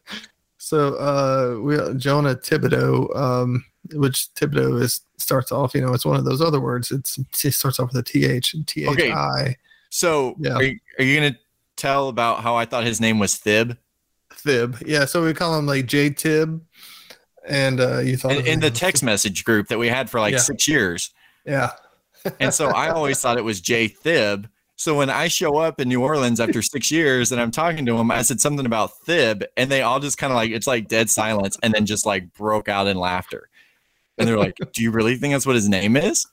so 0.58 0.94
uh, 0.94 1.58
we 1.60 1.76
Jonah 1.96 2.36
Thibodeau, 2.36 3.16
um, 3.16 3.64
which 3.94 4.28
Thibodeau 4.34 4.80
is 4.80 5.00
starts 5.16 5.50
off. 5.52 5.74
You 5.74 5.80
know, 5.80 5.92
it's 5.92 6.06
one 6.06 6.16
of 6.16 6.24
those 6.24 6.40
other 6.40 6.60
words. 6.60 6.90
It's 6.90 7.18
it 7.44 7.52
starts 7.52 7.80
off 7.80 7.92
with 7.92 7.98
a 7.98 8.02
th 8.02 8.54
and 8.54 8.66
t 8.66 8.84
h 8.84 9.12
i 9.12 9.56
So, 9.90 10.36
Yeah. 10.38 10.54
are, 10.54 10.62
you, 10.62 10.78
are 10.98 11.04
you 11.04 11.16
gonna 11.20 11.36
tell 11.76 12.08
about 12.08 12.42
how 12.42 12.56
I 12.56 12.64
thought 12.64 12.84
his 12.84 13.00
name 13.00 13.18
was 13.18 13.36
Thib? 13.36 13.76
Thib. 14.40 14.76
Yeah. 14.86 15.04
So 15.04 15.24
we 15.24 15.34
call 15.34 15.58
him 15.58 15.66
like 15.66 15.86
J 15.86 16.10
Tib, 16.10 16.60
and 17.46 17.80
uh, 17.80 17.98
you 17.98 18.16
thought 18.16 18.32
In, 18.32 18.46
in 18.46 18.60
the 18.60 18.70
text 18.70 19.02
message 19.02 19.44
group 19.44 19.68
that 19.68 19.78
we 19.78 19.88
had 19.88 20.10
for 20.10 20.20
like 20.20 20.32
Yeah. 20.32 20.38
six 20.38 20.66
years, 20.68 21.10
Yeah. 21.44 21.70
and 22.40 22.52
so 22.52 22.68
I 22.68 22.88
always 22.90 23.20
thought 23.20 23.38
it 23.38 23.44
was 23.44 23.60
J 23.60 23.88
Thib. 23.88 24.48
So 24.76 24.96
when 24.96 25.10
I 25.10 25.28
show 25.28 25.58
up 25.58 25.78
in 25.78 25.88
New 25.88 26.02
Orleans 26.02 26.40
after 26.40 26.62
six 26.62 26.90
years 26.90 27.32
and 27.32 27.40
I'm 27.40 27.50
talking 27.50 27.84
to 27.84 27.98
them, 27.98 28.10
I 28.10 28.22
said 28.22 28.40
something 28.40 28.64
about 28.64 28.96
Thib, 29.04 29.44
and 29.56 29.70
they 29.70 29.82
all 29.82 30.00
just 30.00 30.16
kind 30.18 30.32
of 30.32 30.36
like 30.36 30.50
it's 30.52 30.66
like 30.66 30.88
dead 30.88 31.10
silence, 31.10 31.58
and 31.62 31.74
then 31.74 31.84
just 31.86 32.06
like 32.06 32.32
broke 32.32 32.68
out 32.68 32.86
in 32.86 32.96
laughter. 32.96 33.48
And 34.18 34.26
they're 34.28 34.38
like, 34.38 34.56
"Do 34.74 34.82
you 34.82 34.90
really 34.90 35.16
think 35.16 35.34
that's 35.34 35.46
what 35.46 35.54
his 35.54 35.68
name 35.68 35.96
is?" 35.96 36.26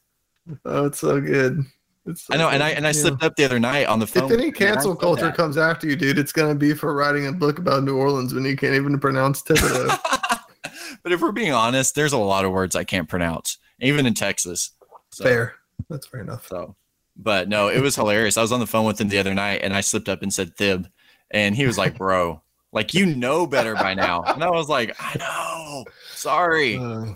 Oh, 0.65 0.85
it's 0.85 0.99
so 0.99 1.19
good. 1.19 1.61
It's 2.07 2.23
so 2.25 2.33
I 2.33 2.37
know, 2.37 2.49
and 2.49 2.63
I 2.63 2.69
and 2.71 2.85
I 2.85 2.89
Yeah. 2.89 3.01
slipped 3.01 3.23
up 3.23 3.35
the 3.35 3.43
other 3.45 3.59
night 3.59 3.87
on 3.87 3.99
the 3.99 4.07
phone. 4.07 4.31
If 4.31 4.39
any 4.39 4.51
cancel 4.51 4.93
said 4.93 5.01
culture 5.01 5.25
that. 5.25 5.35
comes 5.35 5.57
after 5.57 5.87
you, 5.87 5.95
dude, 5.95 6.17
it's 6.17 6.31
gonna 6.31 6.55
be 6.55 6.73
for 6.73 6.93
writing 6.93 7.27
a 7.27 7.31
book 7.31 7.59
about 7.59 7.83
New 7.83 7.97
Orleans 7.97 8.33
when 8.33 8.45
you 8.45 8.55
can't 8.55 8.73
even 8.75 8.99
pronounce 8.99 9.43
Thibodeau. 9.43 9.99
but 11.03 11.11
if 11.11 11.21
we're 11.21 11.31
being 11.31 11.53
honest, 11.53 11.95
there's 11.95 12.13
a 12.13 12.17
lot 12.17 12.45
of 12.45 12.51
words 12.51 12.75
I 12.75 12.83
can't 12.85 13.09
pronounce, 13.09 13.57
even 13.79 14.05
in 14.05 14.13
Texas. 14.13 14.71
So, 15.11 15.23
Fair. 15.25 15.53
That's 15.89 16.07
fair 16.07 16.21
enough. 16.21 16.47
So, 16.47 16.75
but 17.15 17.49
no, 17.49 17.67
it 17.69 17.79
was 17.81 17.95
hilarious. 17.95 18.37
I 18.37 18.41
was 18.41 18.51
on 18.51 18.59
the 18.59 18.67
phone 18.67 18.85
with 18.85 18.99
him 18.99 19.09
the 19.09 19.19
other 19.19 19.33
night, 19.33 19.61
and 19.63 19.73
I 19.75 19.81
slipped 19.81 20.09
up 20.09 20.21
and 20.21 20.33
said 20.33 20.55
Thib, 20.57 20.87
and 21.31 21.55
he 21.55 21.65
was 21.65 21.77
like, 21.77 21.97
"Bro, 21.97 22.41
like 22.73 22.93
you 22.93 23.05
know 23.05 23.45
better 23.47 23.75
by 23.75 23.93
now." 23.93 24.23
And 24.23 24.43
I 24.43 24.49
was 24.49 24.69
like, 24.69 24.95
"I 24.99 25.17
know, 25.19 25.85
sorry." 26.13 26.77
Uh, 26.77 27.13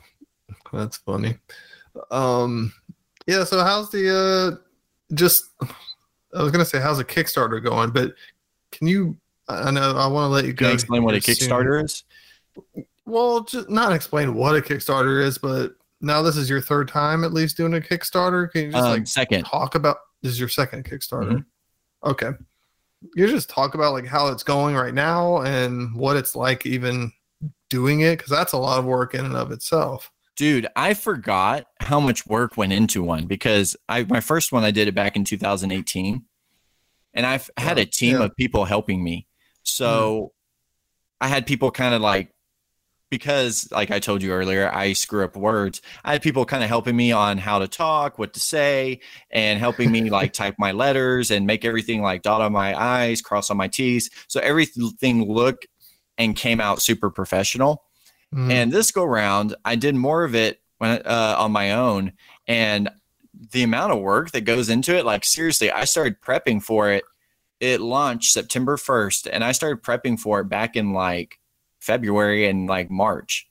that's 0.71 0.97
funny. 0.97 1.37
Um, 2.11 2.71
yeah. 3.27 3.43
So 3.43 3.63
how's 3.63 3.89
the 3.91 4.09
uh, 4.15 4.57
just? 5.13 5.45
I 6.33 6.41
was 6.41 6.51
gonna 6.51 6.65
say 6.65 6.79
how's 6.79 6.99
a 6.99 7.05
Kickstarter 7.05 7.63
going, 7.63 7.91
but 7.91 8.13
can 8.71 8.87
you? 8.87 9.17
I 9.47 9.71
know 9.71 9.95
I 9.95 10.07
want 10.07 10.29
to 10.29 10.33
let 10.33 10.45
you 10.45 10.53
Can 10.53 10.67
you 10.67 10.73
explain 10.73 11.03
what 11.03 11.13
a 11.15 11.19
here 11.19 11.35
soon. 11.35 11.49
Kickstarter 11.49 11.83
is? 11.83 12.03
Well, 13.05 13.43
just 13.43 13.69
not 13.69 13.91
explain 13.93 14.35
what 14.35 14.55
a 14.55 14.61
Kickstarter 14.61 15.21
is, 15.21 15.37
but 15.37 15.73
now 15.99 16.21
this 16.21 16.37
is 16.37 16.49
your 16.49 16.61
third 16.61 16.87
time 16.87 17.23
at 17.23 17.33
least 17.33 17.57
doing 17.57 17.73
a 17.73 17.81
Kickstarter. 17.81 18.49
Can 18.51 18.65
you 18.65 18.71
just 18.71 18.83
Um, 18.83 18.91
like 18.91 19.07
second, 19.07 19.43
talk 19.45 19.75
about? 19.75 19.97
This 20.21 20.31
is 20.31 20.39
your 20.39 20.49
second 20.49 20.85
Kickstarter. 20.85 21.31
Mm-hmm. 21.31 22.09
Okay. 22.09 22.31
You 23.15 23.27
just 23.27 23.49
talk 23.49 23.73
about 23.73 23.93
like 23.93 24.05
how 24.05 24.27
it's 24.27 24.43
going 24.43 24.75
right 24.75 24.93
now 24.93 25.41
and 25.41 25.93
what 25.95 26.17
it's 26.17 26.35
like 26.35 26.65
even 26.65 27.11
doing 27.69 28.01
it 28.01 28.17
because 28.17 28.29
that's 28.29 28.53
a 28.53 28.57
lot 28.57 28.79
of 28.79 28.85
work 28.85 29.15
in 29.15 29.25
and 29.25 29.35
of 29.35 29.51
itself. 29.51 30.11
Dude, 30.35 30.67
I 30.75 30.93
forgot 30.93 31.65
how 31.79 31.99
much 31.99 32.25
work 32.25 32.57
went 32.57 32.73
into 32.73 33.03
one 33.03 33.25
because 33.25 33.75
I 33.87 34.03
my 34.03 34.19
first 34.19 34.51
one 34.51 34.63
I 34.63 34.71
did 34.71 34.87
it 34.87 34.95
back 34.95 35.15
in 35.15 35.23
2018, 35.23 36.23
and 37.13 37.25
I've 37.25 37.49
had 37.57 37.77
a 37.77 37.85
team 37.85 38.17
yeah. 38.17 38.25
of 38.25 38.35
people 38.35 38.65
helping 38.65 39.03
me. 39.03 39.27
So 39.63 39.87
mm-hmm. 39.89 41.25
I 41.25 41.27
had 41.27 41.45
people 41.45 41.71
kind 41.71 41.93
of 41.93 42.01
like 42.01 42.33
because 43.11 43.67
like 43.71 43.91
I 43.91 43.99
told 43.99 44.23
you 44.23 44.31
earlier, 44.31 44.73
I 44.73 44.93
screw 44.93 45.23
up 45.23 45.35
words. 45.35 45.81
I 46.03 46.13
had 46.13 46.23
people 46.23 46.45
kind 46.45 46.63
of 46.63 46.69
helping 46.69 46.95
me 46.95 47.11
on 47.11 47.37
how 47.37 47.59
to 47.59 47.67
talk, 47.67 48.17
what 48.17 48.33
to 48.33 48.39
say, 48.39 49.01
and 49.29 49.59
helping 49.59 49.91
me 49.91 50.09
like 50.09 50.33
type 50.33 50.55
my 50.57 50.71
letters 50.71 51.29
and 51.29 51.45
make 51.45 51.65
everything 51.65 52.01
like 52.01 52.23
dot 52.23 52.41
on 52.41 52.53
my 52.53 52.73
I's, 52.73 53.21
cross 53.21 53.51
on 53.51 53.57
my 53.57 53.67
T's. 53.67 54.09
So 54.27 54.39
everything 54.39 55.29
looked 55.29 55.67
and 56.17 56.35
came 56.35 56.61
out 56.61 56.81
super 56.81 57.11
professional. 57.11 57.83
Mhm. 58.33 58.51
And 58.51 58.71
this 58.71 58.91
go 58.91 59.03
round, 59.03 59.55
I 59.65 59.75
did 59.75 59.95
more 59.95 60.23
of 60.23 60.35
it 60.35 60.61
when, 60.77 61.01
uh, 61.05 61.35
on 61.37 61.51
my 61.51 61.71
own. 61.73 62.13
And 62.47 62.89
the 63.51 63.63
amount 63.63 63.93
of 63.93 63.99
work 63.99 64.31
that 64.31 64.41
goes 64.41 64.69
into 64.69 64.95
it, 64.97 65.05
like 65.05 65.25
seriously, 65.25 65.71
I 65.71 65.85
started 65.85 66.21
prepping 66.21 66.63
for 66.63 66.91
it. 66.91 67.03
It 67.59 67.81
launched 67.81 68.31
September 68.31 68.77
1st, 68.77 69.27
and 69.31 69.43
I 69.43 69.51
started 69.51 69.83
prepping 69.83 70.19
for 70.19 70.39
it 70.41 70.45
back 70.49 70.75
in 70.75 70.93
like 70.93 71.39
February 71.79 72.47
and 72.47 72.67
like 72.67 72.89
March. 72.89 73.47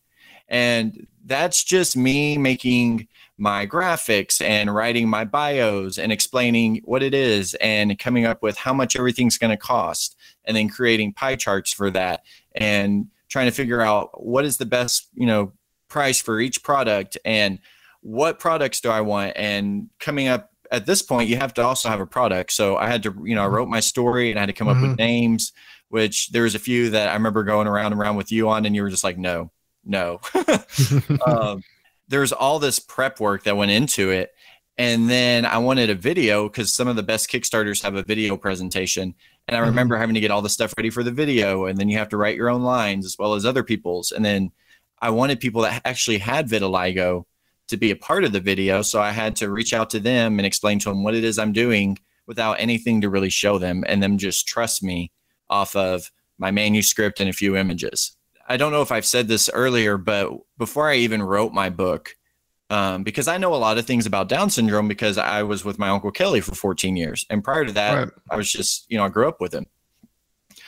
And 0.49 1.07
that's 1.25 1.63
just 1.63 1.97
me 1.97 2.39
making 2.39 3.07
my 3.39 3.67
graphics 3.67 4.41
and 4.43 4.75
writing 4.75 5.09
my 5.09 5.25
bios 5.25 5.97
and 5.97 6.13
explaining 6.13 6.83
what 6.85 7.03
it 7.03 7.15
is 7.15 7.55
and 7.55 7.99
coming 7.99 8.27
up 8.27 8.43
with 8.43 8.57
how 8.57 8.73
much 8.75 8.97
everything's 8.97 9.39
going 9.39 9.51
to 9.51 9.57
cost 9.57 10.17
and 10.45 10.57
then 10.57 10.69
creating 10.69 11.13
pie 11.13 11.37
charts 11.37 11.73
for 11.73 11.91
that 11.91 12.23
and 12.55 13.07
trying 13.31 13.47
to 13.47 13.53
figure 13.53 13.81
out 13.81 14.23
what 14.23 14.45
is 14.45 14.59
the 14.59 14.67
best, 14.67 15.09
you 15.15 15.27
know, 15.27 15.53
price 15.89 16.21
for 16.21 16.39
each 16.41 16.63
product 16.63 17.17
and 17.25 17.59
what 18.03 18.39
products 18.39 18.81
do 18.81 18.91
I 18.91 19.01
want 19.01 19.33
and 19.37 19.89
coming 19.99 20.29
up 20.29 20.51
at 20.71 20.87
this 20.87 21.03
point 21.03 21.29
you 21.29 21.37
have 21.37 21.53
to 21.55 21.63
also 21.63 21.89
have 21.89 22.01
a 22.01 22.07
product. 22.07 22.53
So 22.53 22.77
I 22.77 22.87
had 22.89 23.03
to, 23.03 23.15
you 23.25 23.35
know, 23.35 23.43
I 23.43 23.47
wrote 23.49 23.69
my 23.69 23.81
story 23.81 24.31
and 24.31 24.39
I 24.39 24.43
had 24.43 24.47
to 24.47 24.53
come 24.53 24.69
up 24.69 24.77
Mhm. 24.77 24.91
with 24.91 24.99
names, 24.99 25.53
which 25.89 26.31
there 26.31 26.45
was 26.45 26.55
a 26.55 26.61
few 26.61 26.91
that 26.91 27.09
I 27.09 27.15
remember 27.15 27.43
going 27.43 27.67
around 27.67 27.93
and 27.93 28.01
around 28.01 28.17
with 28.17 28.31
you 28.31 28.49
on 28.49 28.67
and 28.67 28.75
you 28.77 28.83
were 28.83 28.91
just 28.91 29.03
like, 29.05 29.19
no, 29.19 29.51
no. 29.85 30.21
um, 31.27 31.63
there's 32.09 32.33
all 32.33 32.59
this 32.59 32.79
prep 32.79 33.21
work 33.21 33.45
that 33.45 33.57
went 33.57 33.71
into 33.71 34.11
it. 34.11 34.31
And 34.79 35.11
then 35.11 35.45
I 35.45 35.59
wanted 35.59 35.91
a 35.91 35.95
video 35.95 36.49
because 36.49 36.73
some 36.73 36.89
of 36.89 36.97
the 36.97 37.03
best 37.03 37.31
Kickstarters 37.31 37.83
have 37.83 37.97
a 37.97 38.03
video 38.03 38.37
presentation. 38.37 39.15
And 39.51 39.57
I 39.57 39.63
Mhm. 39.63 39.67
remember 39.67 39.97
having 39.97 40.15
to 40.15 40.21
get 40.21 40.31
all 40.31 40.43
the 40.43 40.49
stuff 40.49 40.73
ready 40.77 40.91
for 40.91 41.03
the 41.03 41.11
video. 41.11 41.65
And 41.65 41.77
then 41.77 41.89
you 41.89 41.99
have 41.99 42.09
to 42.11 42.17
write 42.17 42.37
your 42.37 42.49
own 42.49 42.63
lines 42.63 43.05
as 43.05 43.17
well 43.19 43.35
as 43.35 43.45
other 43.45 43.65
people's. 43.65 44.13
And 44.13 44.25
then 44.25 44.53
I 45.03 45.11
wanted 45.11 45.41
people 45.41 45.63
that 45.63 45.83
actually 45.85 46.19
had 46.19 46.49
vitiligo 46.49 47.25
to 47.67 47.77
be 47.77 47.91
a 47.91 47.97
part 47.97 48.23
of 48.23 48.31
the 48.31 48.39
video. 48.39 48.81
So 48.83 49.03
I 49.03 49.11
had 49.11 49.35
to 49.37 49.51
reach 49.51 49.75
out 49.75 49.91
to 49.91 49.99
them 49.99 50.39
and 50.39 50.47
explain 50.47 50.79
to 50.81 50.89
them 50.91 51.03
what 51.03 51.17
it 51.17 51.25
is 51.25 51.37
I'm 51.37 51.53
doing 51.53 51.99
without 52.29 52.61
anything 52.61 53.01
to 53.01 53.11
really 53.11 53.29
show 53.29 53.59
them 53.59 53.83
and 53.89 54.01
them 54.01 54.19
just 54.19 54.47
trust 54.47 54.85
me 54.85 55.11
off 55.49 55.75
of 55.75 56.13
my 56.39 56.53
manuscript 56.53 57.19
and 57.19 57.29
a 57.29 57.33
few 57.33 57.57
images. 57.57 58.17
I 58.49 58.57
don't 58.57 58.71
know 58.71 58.83
if 58.83 58.93
I've 58.93 59.05
said 59.05 59.27
this 59.27 59.51
earlier, 59.53 59.99
but 59.99 60.31
before 60.59 60.89
I 60.89 60.95
even 60.95 61.25
wrote 61.25 61.53
my 61.53 61.71
book, 61.71 62.15
um, 62.71 63.03
because 63.03 63.29
I 63.29 63.37
know 63.37 63.53
a 63.55 63.57
lot 63.57 63.77
of 63.79 63.87
things 63.87 64.07
about 64.07 64.29
Down 64.29 64.49
syndrome 64.49 64.89
because 64.89 65.19
I 65.19 65.43
was 65.43 65.65
with 65.65 65.79
my 65.79 65.89
uncle 65.91 66.11
Kelly 66.11 66.41
for 66.41 66.55
14 66.55 66.97
years, 66.97 67.27
and 67.29 67.45
prior 67.45 67.65
to 67.65 67.73
that, 67.73 67.95
Right. 67.99 68.09
I 68.31 68.37
was 68.37 68.51
just 68.51 68.87
you 68.91 68.97
know 68.97 69.05
I 69.05 69.09
grew 69.09 69.29
up 69.29 69.41
with 69.41 69.53
him, 69.53 69.67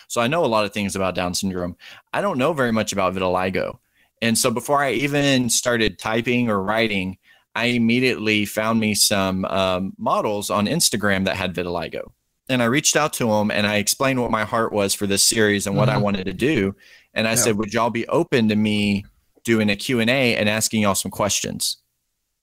so 0.09 0.21
I 0.21 0.27
know 0.27 0.45
a 0.45 0.47
lot 0.47 0.65
of 0.65 0.73
things 0.73 0.95
about 0.97 1.15
Down 1.15 1.35
syndrome. 1.35 1.77
I 2.13 2.21
don't 2.21 2.39
know 2.39 2.53
very 2.53 2.73
much 2.73 2.93
about 2.93 3.15
vitiligo, 3.15 3.79
and 4.21 4.37
so 4.37 4.51
before 4.51 4.83
I 4.83 4.93
even 4.93 5.49
started 5.49 5.99
typing 5.99 6.51
or 6.51 6.63
writing, 6.63 7.19
I 7.55 7.67
immediately 7.67 8.45
found 8.47 8.81
me 8.81 8.95
some 8.95 9.45
um, 9.47 9.93
models 9.99 10.51
on 10.51 10.67
Instagram 10.67 11.25
that 11.27 11.37
had 11.37 11.55
vitiligo, 11.55 12.11
and 12.49 12.63
I 12.63 12.67
reached 12.67 12.97
out 12.97 13.13
to 13.15 13.27
them 13.29 13.51
and 13.51 13.67
I 13.67 13.77
explained 13.77 14.21
what 14.21 14.31
my 14.31 14.45
heart 14.45 14.73
was 14.73 14.95
for 14.95 15.07
this 15.07 15.23
series 15.23 15.67
and 15.67 15.77
what 15.77 15.89
I 15.89 15.97
Mhm. 15.97 16.03
wanted 16.03 16.25
to 16.27 16.33
do. 16.33 16.75
And 17.15 17.29
I 17.29 17.33
Yeah. 17.33 17.37
said, 17.37 17.59
would 17.59 17.73
y'all 17.75 17.91
be 17.91 18.07
open 18.09 18.49
to 18.49 18.57
me 18.57 19.05
doing 19.45 19.69
a 19.71 19.77
Q&A 19.77 20.35
and 20.37 20.49
asking 20.49 20.83
y'all 20.83 20.95
some 20.95 21.11
questions? 21.11 21.77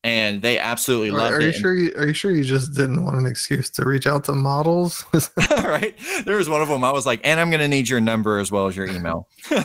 And 0.03 0.41
they 0.41 0.57
absolutely 0.57 1.09
Are, 1.09 1.17
loved 1.17 1.33
are 1.35 1.41
you 1.41 1.49
it. 1.49 1.55
sure? 1.55 1.73
You, 1.75 1.91
are 1.97 2.07
you 2.07 2.13
sure 2.13 2.31
you 2.31 2.43
just 2.45 2.73
didn't 2.73 3.03
want 3.03 3.17
an 3.17 3.25
excuse 3.25 3.69
to 3.71 3.85
reach 3.85 4.07
out 4.07 4.23
to 4.25 4.31
models? 4.33 5.03
right? 5.51 5.93
There 6.25 6.37
was 6.37 6.47
one 6.47 6.61
of 6.61 6.69
them. 6.69 6.83
I 6.85 6.91
was 6.91 7.05
like, 7.05 7.19
and 7.25 7.37
I'm 7.39 7.49
going 7.49 7.59
to 7.59 7.67
need 7.67 7.89
your 7.89 7.99
number 7.99 8.39
as 8.39 8.49
well 8.51 8.67
as 8.67 8.77
your 8.77 8.87
email. 8.87 9.27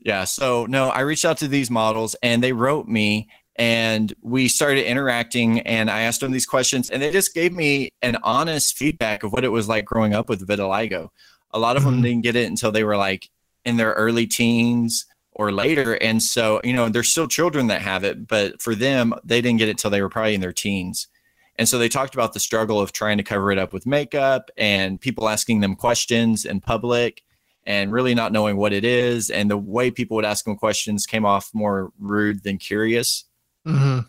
yeah. 0.00 0.24
So, 0.24 0.66
no, 0.66 0.88
I 0.88 1.00
reached 1.00 1.24
out 1.24 1.38
to 1.38 1.48
these 1.48 1.70
models 1.70 2.14
and 2.22 2.42
they 2.42 2.52
wrote 2.52 2.86
me 2.86 3.28
and 3.56 4.12
we 4.22 4.48
started 4.48 4.86
interacting 4.88 5.60
and 5.60 5.90
I 5.90 6.02
asked 6.02 6.20
them 6.20 6.30
these 6.32 6.46
questions 6.46 6.90
and 6.90 7.02
they 7.02 7.10
just 7.10 7.34
gave 7.34 7.52
me 7.52 7.90
an 8.02 8.18
honest 8.22 8.76
feedback 8.76 9.22
of 9.22 9.32
what 9.32 9.44
it 9.44 9.48
was 9.48 9.68
like 9.68 9.84
growing 9.84 10.14
up 10.14 10.28
with 10.28 10.46
vitiligo. 10.46 11.08
A 11.52 11.58
lot 11.58 11.76
of 11.76 11.84
them 11.84 11.98
Mhm. 12.00 12.02
didn't 12.02 12.22
get 12.22 12.36
it 12.36 12.48
until 12.48 12.70
they 12.70 12.84
were 12.84 12.96
like 12.96 13.30
in 13.64 13.78
their 13.78 13.92
early 13.94 14.26
teens 14.26 15.06
or 15.38 15.52
later. 15.52 15.92
And 16.02 16.22
so, 16.22 16.62
you 16.64 16.72
know, 16.72 16.88
there's 16.88 17.10
still 17.10 17.28
children 17.28 17.66
that 17.66 17.82
have 17.82 18.04
it, 18.04 18.26
but 18.26 18.60
for 18.60 18.74
them, 18.74 19.14
they 19.22 19.42
didn't 19.42 19.58
get 19.58 19.68
it 19.68 19.76
till 19.76 19.90
they 19.90 20.00
were 20.00 20.08
probably 20.08 20.34
in 20.34 20.40
their 20.40 20.52
teens. 20.52 21.08
And 21.56 21.68
so 21.68 21.78
they 21.78 21.90
talked 21.90 22.14
about 22.14 22.32
the 22.32 22.40
struggle 22.40 22.80
of 22.80 22.92
trying 22.92 23.18
to 23.18 23.22
cover 23.22 23.52
it 23.52 23.58
up 23.58 23.72
with 23.72 23.86
makeup 23.86 24.50
and 24.56 25.00
people 25.00 25.28
asking 25.28 25.60
them 25.60 25.76
questions 25.76 26.46
in 26.46 26.60
public 26.60 27.22
and 27.64 27.92
really 27.92 28.14
not 28.14 28.32
knowing 28.32 28.56
what 28.56 28.72
it 28.72 28.84
is. 28.84 29.28
And 29.28 29.50
the 29.50 29.58
way 29.58 29.90
people 29.90 30.14
would 30.16 30.24
ask 30.24 30.44
them 30.44 30.56
questions 30.56 31.04
came 31.04 31.26
off 31.26 31.50
more 31.52 31.92
rude 31.98 32.42
than 32.42 32.56
curious. 32.56 33.24
hmm 33.66 34.00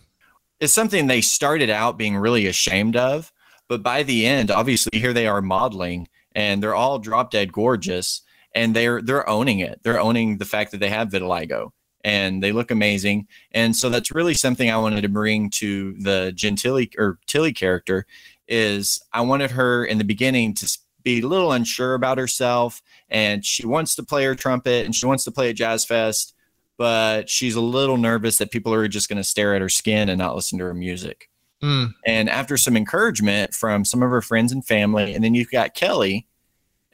It's 0.62 0.74
something 0.74 1.07
they 1.07 1.22
started 1.22 1.69
out 1.69 1.98
being 1.98 2.15
really 2.15 2.48
ashamed 2.48 2.96
of. 2.96 3.34
But 3.67 3.84
by 3.84 4.03
the 4.03 4.25
end, 4.25 4.50
obviously, 4.50 4.98
here 4.98 5.12
they 5.12 5.27
are 5.27 5.41
modeling 5.41 6.07
and 6.34 6.63
they're 6.63 6.75
all 6.75 7.00
drop 7.00 7.31
dead 7.31 7.51
gorgeous 7.51 8.22
and 8.57 8.75
they're 8.75 9.01
they're 9.01 9.29
owning 9.29 9.59
it. 9.59 9.79
They're 9.83 9.99
owning 9.99 10.37
the 10.37 10.45
fact 10.45 10.71
that 10.71 10.79
they 10.79 10.89
have 10.89 11.09
vitiligo 11.09 11.69
and 12.03 12.41
they 12.41 12.51
look 12.51 12.71
amazing. 12.71 13.27
And 13.51 13.75
so 13.75 13.89
that's 13.89 14.11
really 14.11 14.33
something 14.33 14.69
I 14.69 14.77
wanted 14.77 15.01
to 15.01 15.09
bring 15.09 15.49
to 15.51 15.93
the 15.99 16.33
Gentilly 16.35 16.91
or 16.97 17.19
Tilly 17.27 17.53
character 17.53 18.05
is 18.47 18.99
I 19.13 19.21
wanted 19.21 19.51
her 19.51 19.85
in 19.85 19.97
the 19.97 20.03
beginning 20.03 20.53
to 20.55 20.77
be 21.03 21.19
a 21.19 21.27
little 21.27 21.51
unsure 21.51 21.93
about 21.93 22.17
herself 22.17 22.81
and 23.09 23.45
she 23.45 23.65
wants 23.65 23.95
to 23.95 24.03
play 24.03 24.25
her 24.25 24.35
trumpet 24.35 24.85
and 24.85 24.95
she 24.95 25.05
wants 25.05 25.23
to 25.25 25.31
play 25.31 25.49
at 25.49 25.55
Jazz 25.55 25.85
Fest, 25.85 26.33
but 26.77 27.29
she's 27.29 27.55
a 27.55 27.61
little 27.61 27.97
nervous 27.97 28.37
that 28.37 28.51
people 28.51 28.73
are 28.73 28.87
just 28.87 29.07
going 29.07 29.17
to 29.17 29.23
stare 29.23 29.53
at 29.53 29.61
her 29.61 29.69
skin 29.69 30.09
and 30.09 30.17
not 30.17 30.35
listen 30.35 30.57
to 30.59 30.65
her 30.65 30.73
music. 30.73 31.29
Mm. 31.61 31.93
And 32.05 32.29
after 32.29 32.57
some 32.57 32.77
encouragement 32.77 33.53
from 33.53 33.85
some 33.85 34.01
of 34.01 34.09
her 34.09 34.21
friends 34.21 34.51
and 34.51 34.65
family, 34.65 35.13
and 35.13 35.23
then 35.23 35.35
you've 35.35 35.51
got 35.51 35.75
Kelly. 35.75 36.27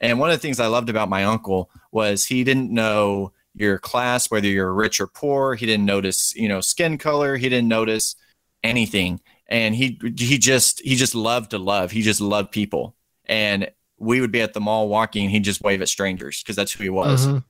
And 0.00 0.18
one 0.18 0.30
of 0.30 0.36
the 0.36 0.40
things 0.40 0.60
I 0.60 0.66
loved 0.66 0.90
about 0.90 1.08
my 1.08 1.24
uncle 1.24 1.70
was 1.92 2.24
he 2.24 2.44
didn't 2.44 2.70
know 2.70 3.32
your 3.54 3.78
class, 3.78 4.30
whether 4.30 4.48
you're 4.48 4.72
rich 4.72 5.00
or 5.00 5.06
poor. 5.06 5.54
He 5.54 5.66
didn't 5.66 5.86
notice, 5.86 6.34
you 6.34 6.48
know, 6.48 6.60
skin 6.60 6.98
color. 6.98 7.36
He 7.36 7.48
didn't 7.48 7.68
notice 7.68 8.16
anything. 8.62 9.20
And 9.46 9.74
he 9.74 10.00
he 10.16 10.38
just 10.38 10.80
he 10.80 10.96
just 10.96 11.14
loved 11.14 11.50
to 11.50 11.58
love. 11.58 11.90
He 11.90 12.02
just 12.02 12.20
loved 12.20 12.50
people. 12.50 12.96
And 13.26 13.70
we 13.98 14.20
would 14.20 14.32
be 14.32 14.40
at 14.40 14.54
the 14.54 14.60
mall 14.60 14.88
walking, 14.88 15.24
and 15.24 15.30
he'd 15.30 15.44
just 15.44 15.62
wave 15.62 15.80
at 15.80 15.88
strangers 15.88 16.42
because 16.42 16.56
that's 16.56 16.72
who 16.72 16.82
he 16.82 16.90
was. 16.90 17.26
Mhm. 17.26 17.44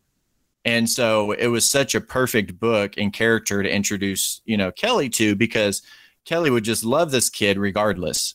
And 0.65 0.89
so 0.89 1.33
it 1.33 1.49
was 1.49 1.69
such 1.69 1.95
a 1.95 2.01
perfect 2.01 2.59
book 2.59 2.95
and 2.97 3.13
character 3.13 3.63
to 3.63 3.71
introduce, 3.71 4.41
you 4.45 4.57
know, 4.57 4.73
Kelly 4.73 5.09
to 5.11 5.35
because 5.35 5.83
Kelly 6.25 6.51
would 6.51 6.65
just 6.65 6.85
love 6.85 7.11
this 7.11 7.29
kid 7.29 7.59
regardless. 7.59 8.35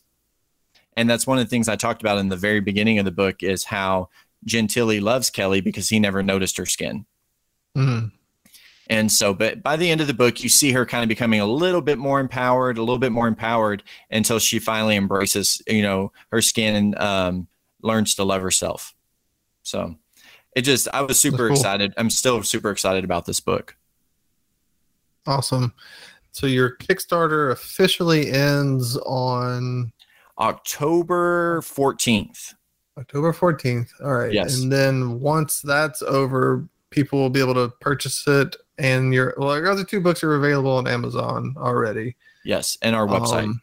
And 0.99 1.09
that's 1.09 1.25
one 1.25 1.37
of 1.39 1.45
the 1.45 1.49
things 1.49 1.69
I 1.69 1.77
talked 1.77 2.01
about 2.01 2.17
in 2.17 2.27
the 2.27 2.35
very 2.35 2.59
beginning 2.59 2.99
of 2.99 3.05
the 3.05 3.11
book 3.11 3.41
is 3.41 3.63
how 3.63 4.09
Gentilly 4.45 4.99
loves 4.99 5.29
Kelly 5.29 5.61
because 5.61 5.87
he 5.87 5.97
never 5.97 6.21
noticed 6.21 6.57
her 6.57 6.65
skin. 6.65 7.05
Mhm. 7.73 8.11
And 8.87 9.09
so, 9.09 9.33
but 9.33 9.63
by 9.63 9.77
the 9.77 9.89
end 9.89 10.01
of 10.01 10.07
the 10.07 10.13
book, 10.13 10.43
you 10.43 10.49
see 10.49 10.73
her 10.73 10.85
kind 10.85 11.01
of 11.01 11.07
becoming 11.07 11.39
a 11.39 11.45
little 11.45 11.79
bit 11.79 11.99
more 11.99 12.19
empowered, 12.19 12.77
a 12.77 12.81
little 12.81 12.99
bit 12.99 13.13
more 13.13 13.29
empowered 13.29 13.81
until 14.11 14.39
she 14.39 14.59
finally 14.59 14.97
embraces, 14.97 15.61
you 15.67 15.83
know, 15.83 16.11
her 16.33 16.41
skin 16.41 16.75
and 16.75 16.99
um, 16.99 17.47
learns 17.81 18.15
to 18.15 18.25
love 18.25 18.41
herself. 18.41 18.93
So 19.63 19.95
it 20.53 20.63
just, 20.63 20.89
I 20.91 21.01
was 21.03 21.17
super 21.17 21.47
cool. 21.47 21.51
excited. 21.51 21.93
I'm 21.95 22.09
still 22.09 22.43
super 22.43 22.71
excited 22.71 23.05
about 23.05 23.23
this 23.23 23.39
book. 23.39 23.77
Awesome. 25.25 25.73
So 26.33 26.45
your 26.45 26.75
Kickstarter 26.75 27.53
officially 27.53 28.31
ends 28.31 28.97
on 28.97 29.93
October 30.39 31.61
14th. 31.61 32.53
October 32.97 33.33
14th. 33.33 33.89
All 34.03 34.13
right. 34.13 34.33
Yes. 34.33 34.59
And 34.59 34.71
then 34.71 35.19
once 35.19 35.61
that's 35.61 36.01
over, 36.01 36.67
people 36.89 37.19
will 37.19 37.29
be 37.29 37.39
able 37.39 37.53
to 37.55 37.69
purchase 37.79 38.27
it. 38.27 38.55
And 38.77 39.13
your 39.13 39.33
well, 39.37 39.57
your 39.57 39.69
other 39.69 39.83
two 39.83 39.99
books 39.99 40.23
are 40.23 40.35
available 40.35 40.71
on 40.71 40.87
Amazon 40.87 41.53
already. 41.57 42.15
Yes. 42.45 42.77
And 42.81 42.95
our 42.95 43.05
website. 43.07 43.43
Um, 43.43 43.61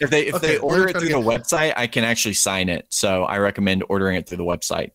if 0.00 0.10
they, 0.10 0.26
if 0.26 0.34
okay, 0.36 0.46
they 0.46 0.58
order 0.58 0.88
it 0.88 0.96
through 0.96 1.08
the 1.08 1.14
website, 1.14 1.72
I 1.76 1.86
can 1.86 2.04
actually 2.04 2.34
sign 2.34 2.68
it. 2.68 2.86
So 2.90 3.24
I 3.24 3.38
recommend 3.38 3.82
ordering 3.88 4.16
it 4.16 4.28
through 4.28 4.38
the 4.38 4.44
website. 4.44 4.90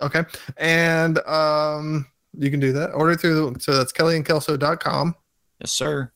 okay. 0.00 0.24
And 0.56 1.18
um, 1.20 2.06
you 2.36 2.50
can 2.50 2.60
do 2.60 2.72
that. 2.72 2.90
Order 2.90 3.16
through 3.16 3.52
the, 3.52 3.60
so 3.60 3.76
that's 3.76 3.92
kellyandkelso.com. 3.92 5.14
Yes, 5.60 5.72
sir. 5.72 6.12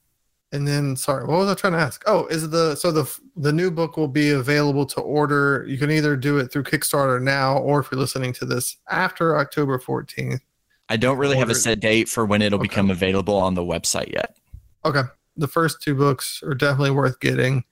And 0.52 0.66
then, 0.66 0.94
sorry, 0.96 1.24
what 1.26 1.38
was 1.38 1.48
I 1.48 1.54
trying 1.54 1.72
to 1.72 1.80
ask? 1.80 2.02
Oh, 2.06 2.26
is 2.26 2.48
the 2.48 2.76
so 2.76 2.92
the 2.92 3.10
the 3.36 3.52
new 3.52 3.70
book 3.70 3.96
will 3.96 4.08
be 4.08 4.30
available 4.30 4.86
to 4.86 5.00
order? 5.00 5.64
You 5.68 5.76
can 5.76 5.90
either 5.90 6.16
do 6.16 6.38
it 6.38 6.52
through 6.52 6.62
Kickstarter 6.64 7.20
now, 7.20 7.58
or 7.58 7.80
if 7.80 7.88
you're 7.90 7.98
listening 8.00 8.32
to 8.34 8.44
this 8.46 8.76
after 8.88 9.36
October 9.36 9.78
14th. 9.78 10.40
I 10.88 10.96
don't 10.96 11.18
really 11.18 11.36
have 11.36 11.50
a 11.50 11.54
set 11.54 11.80
date 11.80 12.08
for 12.08 12.24
when 12.24 12.42
it'll 12.42 12.60
Okay. 12.60 12.68
become 12.68 12.90
available 12.90 13.34
on 13.34 13.54
the 13.54 13.62
website 13.62 14.12
yet. 14.12 14.36
Okay, 14.84 15.02
the 15.36 15.48
first 15.48 15.82
two 15.82 15.96
books 15.96 16.40
are 16.44 16.54
definitely 16.54 16.92
worth 16.92 17.18
getting, 17.18 17.64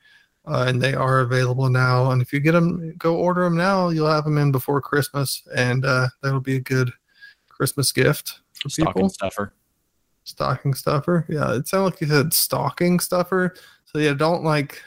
uh, 0.48 0.64
and 0.66 0.82
they 0.82 0.94
are 0.94 1.20
available 1.20 1.68
now. 1.70 2.10
And 2.10 2.20
if 2.20 2.32
you 2.32 2.40
get 2.40 2.52
them, 2.52 2.92
go 2.98 3.14
order 3.16 3.44
them 3.44 3.56
now. 3.56 3.90
You'll 3.90 4.10
have 4.10 4.24
them 4.24 4.36
in 4.36 4.50
before 4.50 4.80
Christmas, 4.80 5.44
and 5.54 5.84
uh, 5.84 6.08
that'll 6.24 6.40
be 6.40 6.56
a 6.56 6.60
good 6.60 6.92
Christmas 7.48 7.92
gift 7.92 8.40
for 8.52 8.68
Stocking 8.68 8.92
people. 8.94 9.08
stuffer. 9.10 9.52
Stocking 10.24 10.74
stuffer. 10.74 11.26
Yeah, 11.28 11.54
it 11.54 11.68
sounded 11.68 11.84
like 11.92 12.00
you 12.00 12.06
said 12.08 12.32
stocking 12.32 12.98
stuffer. 12.98 13.54
So 13.84 13.98
yeah, 13.98 14.14
don't 14.14 14.42
like 14.42 14.82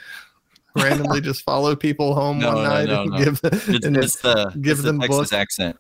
randomly 0.76 1.22
just 1.30 1.44
follow 1.44 1.76
people 1.76 2.14
home 2.16 2.40
No, 2.40 2.56
one 2.56 2.64
no, 2.64 2.70
night 2.70 2.88
no, 2.88 3.02
and 3.04 3.12
no. 3.12 3.18
give 3.24 3.40
It's, 3.44 3.86
and 3.86 3.96
it's 3.98 4.22
the, 4.22 4.52
give 4.62 4.80
it's 4.80 4.82
the 4.82 4.88
them 4.88 5.00
Texas 5.00 5.18
books. 5.18 5.34
accent. 5.34 5.78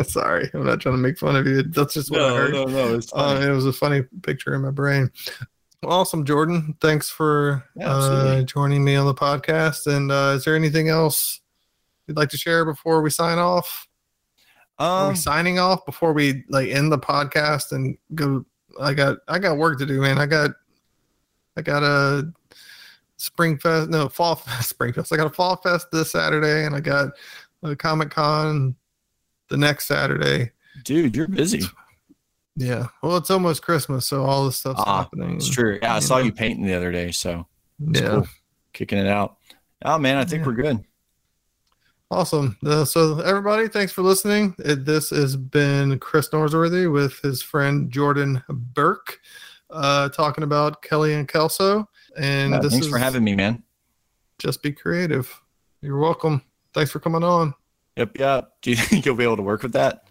Sorry, 0.05 0.48
I'm 0.55 0.64
not 0.64 0.81
trying 0.81 0.94
to 0.94 1.01
make 1.01 1.18
fun 1.18 1.35
of 1.37 1.46
you. 1.46 1.62
That's 1.64 1.94
just 1.94 2.11
what 2.11 2.20
I 2.22 2.35
heard. 2.37 2.53
no. 2.53 2.94
It's 2.94 3.12
Uh, 3.12 3.40
it 3.44 3.51
was 3.51 3.66
a 3.66 3.72
funny 3.72 4.03
picture 4.22 4.55
in 4.55 4.62
my 4.62 4.70
brain. 4.70 5.11
Awesome, 5.85 6.25
Jordan. 6.25 6.77
Thanks 6.81 7.09
for 7.11 7.64
Yeah, 7.75 7.90
uh, 7.90 8.42
joining 8.42 8.85
me 8.85 8.94
on 8.94 9.07
the 9.07 9.14
podcast. 9.14 9.92
And 9.92 10.12
uh, 10.12 10.35
is 10.37 10.44
there 10.44 10.55
anything 10.55 10.88
else 10.88 11.40
you'd 12.07 12.16
like 12.16 12.29
to 12.31 12.37
share 12.38 12.64
before 12.64 13.03
we 13.03 13.11
sign 13.11 13.38
off? 13.38 13.88
Are 14.83 15.03
um, 15.05 15.09
we 15.11 15.14
signing 15.16 15.59
off 15.59 15.85
before 15.87 16.12
we 16.12 16.45
like 16.49 16.68
end 16.68 16.90
the 16.90 16.99
podcast 16.99 17.73
and 17.73 17.97
go? 18.14 18.45
I 18.81 18.95
got 18.95 19.18
I 19.29 19.38
got 19.38 19.59
work 19.59 19.79
to 19.79 19.87
do, 19.87 20.01
man. 20.01 20.18
I 20.18 20.27
got 20.27 20.51
I 21.57 21.62
got 21.62 21.83
a 21.83 22.33
spring 23.16 23.59
fest, 23.59 23.90
no 23.90 24.09
fall 24.09 24.35
fest, 24.37 24.68
spring 24.71 24.92
fest. 24.92 25.12
I 25.12 25.16
got 25.16 25.27
a 25.27 25.31
fall 25.31 25.57
fest 25.57 25.88
this 25.92 26.11
Saturday, 26.12 26.64
and 26.64 26.75
I 26.75 26.81
got 26.81 27.11
a 27.62 27.77
Comic 27.77 28.11
Con 28.11 28.75
the 29.49 29.57
next 29.57 29.87
Saturday. 29.87 30.51
dude, 30.85 31.14
you're 31.14 31.29
busy. 31.29 31.62
Yeah, 32.57 32.88
well, 33.03 33.16
it's 33.16 33.31
almost 33.31 33.62
Christmas, 33.62 34.07
so 34.07 34.25
all 34.25 34.45
this 34.47 34.59
stuff's 34.59 34.83
Ah, 34.85 34.99
happening. 35.05 35.37
It's 35.37 35.49
true. 35.49 35.79
Yeah, 35.81 35.95
I 35.95 36.01
saw 36.01 36.18
know. 36.18 36.25
you 36.25 36.33
painting 36.33 36.66
the 36.66 36.75
other 36.75 36.92
day, 36.92 37.11
so 37.12 37.47
Yeah. 37.79 38.09
cool. 38.09 38.29
kicking 38.75 38.99
it 38.99 39.07
out. 39.07 39.37
Oh 39.85 39.99
man, 39.99 40.16
I 40.18 40.25
think 40.25 40.42
Yeah. 40.42 40.47
we're 40.47 40.62
good. 40.62 40.85
Awesome. 42.12 42.59
Uh, 42.62 42.85
so, 42.85 43.20
everybody, 43.20 43.68
thanks 43.68 43.90
for 43.90 44.03
listening. 44.03 44.55
It, 44.59 44.85
this 44.85 45.09
has 45.09 45.35
been 45.35 45.98
Chris 45.98 46.29
Norsworthy 46.29 46.92
with 46.92 47.18
his 47.20 47.40
friend 47.40 47.90
Jordan 47.90 48.44
Burke 48.51 49.18
uh, 49.70 50.11
talking 50.11 50.44
about 50.44 50.83
Kelly 50.83 51.14
and 51.14 51.27
Kelso. 51.27 51.88
And 52.18 52.53
Yeah, 52.53 52.59
this 52.59 52.72
thanks 52.72 52.87
is 52.87 52.92
for 52.92 52.98
having 52.98 53.25
me, 53.25 53.35
man. 53.35 53.62
Just 54.38 54.62
Be 54.62 54.72
Creative. 54.72 55.27
You're 55.81 55.96
welcome. 55.96 56.42
Thanks 56.75 56.90
for 56.90 57.01
coming 57.01 57.25
on. 57.25 57.55
Yep, 57.96 58.18
yep. 58.18 58.53
Do 58.61 58.68
you 58.68 58.77
think 58.81 59.07
you'll 59.07 59.16
be 59.16 59.25
able 59.25 59.38
to 59.38 59.42
work 59.42 59.62
with 59.62 59.72
that? 59.72 60.05